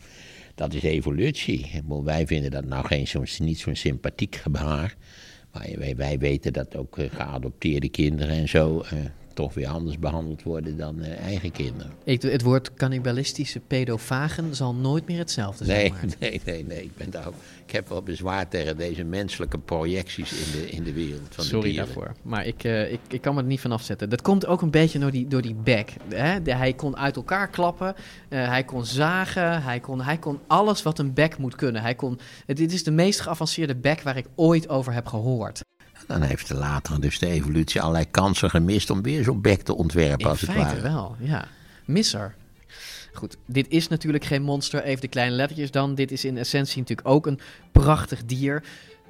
[0.54, 1.82] dat is evolutie.
[2.04, 4.96] Wij vinden dat nou geen zo'n, niet zo'n sympathiek gebaar.
[5.52, 8.98] Maar wij, wij weten dat ook eh, geadopteerde kinderen en zo eh,
[9.32, 11.92] toch weer anders behandeld worden dan eh, eigen kinderen.
[12.04, 15.78] Ik, het woord cannibalistische pedofagen zal nooit meer hetzelfde zijn.
[15.78, 16.10] Nee, Maarten.
[16.20, 16.82] nee, nee, nee.
[16.82, 17.26] Ik, ben daar
[17.66, 21.50] ik heb wel bezwaar tegen deze menselijke projecties in de, in de wereld van de
[21.50, 21.84] Sorry dieren.
[21.86, 22.12] daarvoor.
[22.22, 24.10] Maar ik, eh, ik, ik kan me er niet van afzetten.
[24.10, 25.92] Dat komt ook een beetje door die, door die bek.
[26.08, 26.42] Hè?
[26.42, 27.94] De- hij kon uit elkaar klappen.
[28.28, 29.62] eh, hij kon zagen.
[29.62, 31.82] Hij kon, hij kon alles wat een bek moet kunnen.
[31.82, 35.60] Hij kon, dit is de meest geavanceerde bek waar ik ooit over heb gehoord.
[36.06, 39.76] Dan heeft de later dus de evolutie allerlei kansen gemist om weer zo'n bek te
[39.76, 40.80] ontwerpen, In als het feite ware.
[40.80, 41.44] wel, ja.
[41.84, 42.34] Misser.
[43.12, 44.82] Goed, dit is natuurlijk geen monster.
[44.82, 45.94] Even de kleine lettertjes dan.
[45.94, 47.40] Dit is in essentie natuurlijk ook een
[47.72, 48.62] prachtig dier.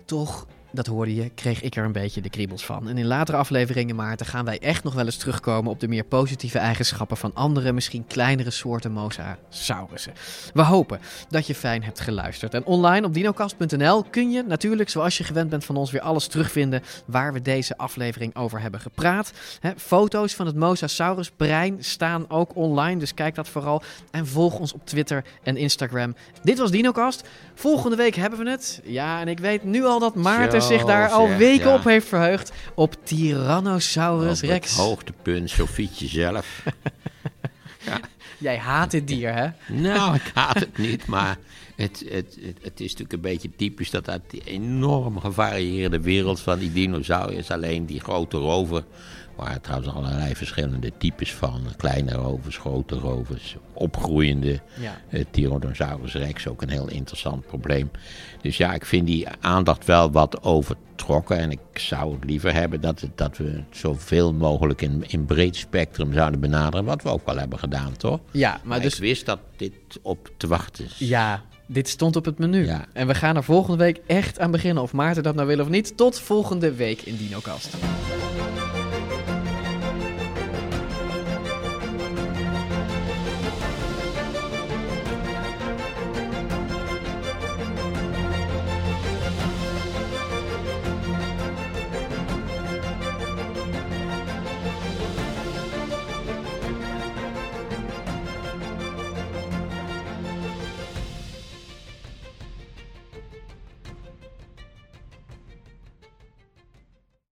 [0.04, 2.88] Toch, dat hoorde je, kreeg ik er een beetje de kriebels van.
[2.88, 6.04] En in latere afleveringen, Maarten, gaan wij echt nog wel eens terugkomen op de meer
[6.04, 10.12] positieve eigenschappen van andere, misschien kleinere soorten mosasaurussen.
[10.54, 12.54] We hopen dat je fijn hebt geluisterd.
[12.54, 16.26] En online op dinocast.nl kun je natuurlijk, zoals je gewend bent van ons, weer alles
[16.26, 19.32] terugvinden waar we deze aflevering over hebben gepraat.
[19.76, 23.82] Foto's van het Mosasaurus brein staan ook online, dus kijk dat vooral.
[24.10, 26.14] En volg ons op Twitter en Instagram.
[26.42, 27.28] Dit was Dinocast.
[27.54, 28.80] Volgende week hebben we het.
[28.84, 31.74] Ja, en ik weet nu al dat Maarten zich daar al zeg, weken ja.
[31.74, 32.52] op heeft verheugd.
[32.74, 34.70] Op Tyrannosaurus Op Rex.
[34.70, 36.62] het hoogtepunt, Sofietje zelf.
[38.38, 39.48] Jij haat dit dier, hè?
[39.74, 41.38] Nou, ik haat het niet, maar
[41.76, 46.40] het, het, het, het is natuurlijk een beetje typisch dat uit die enorm gevarieerde wereld
[46.40, 48.84] van die dinosauriërs alleen die grote rover,
[49.36, 55.00] waar trouwens allerlei verschillende types van, kleine rovers, grote rovers, opgroeiende Ja.
[55.08, 57.90] eh, Tyrannosaurus rex, ook een heel interessant probleem.
[58.40, 62.80] Dus ja, ik vind die aandacht wel wat overtrokken en ik zou het liever hebben
[62.80, 67.08] dat, het, dat we het zoveel mogelijk in, in breed spectrum zouden benaderen, wat we
[67.08, 68.20] ook wel hebben gedaan, toch?
[68.30, 69.72] Ja, maar dus- ik wist dat dit
[70.02, 70.98] op te wachten is.
[70.98, 72.68] Ja, dit stond op het menu.
[72.92, 74.82] En we gaan er volgende week echt aan beginnen.
[74.82, 75.96] Of Maarten dat nou wil of niet.
[75.96, 77.74] Tot volgende week in Dinocast.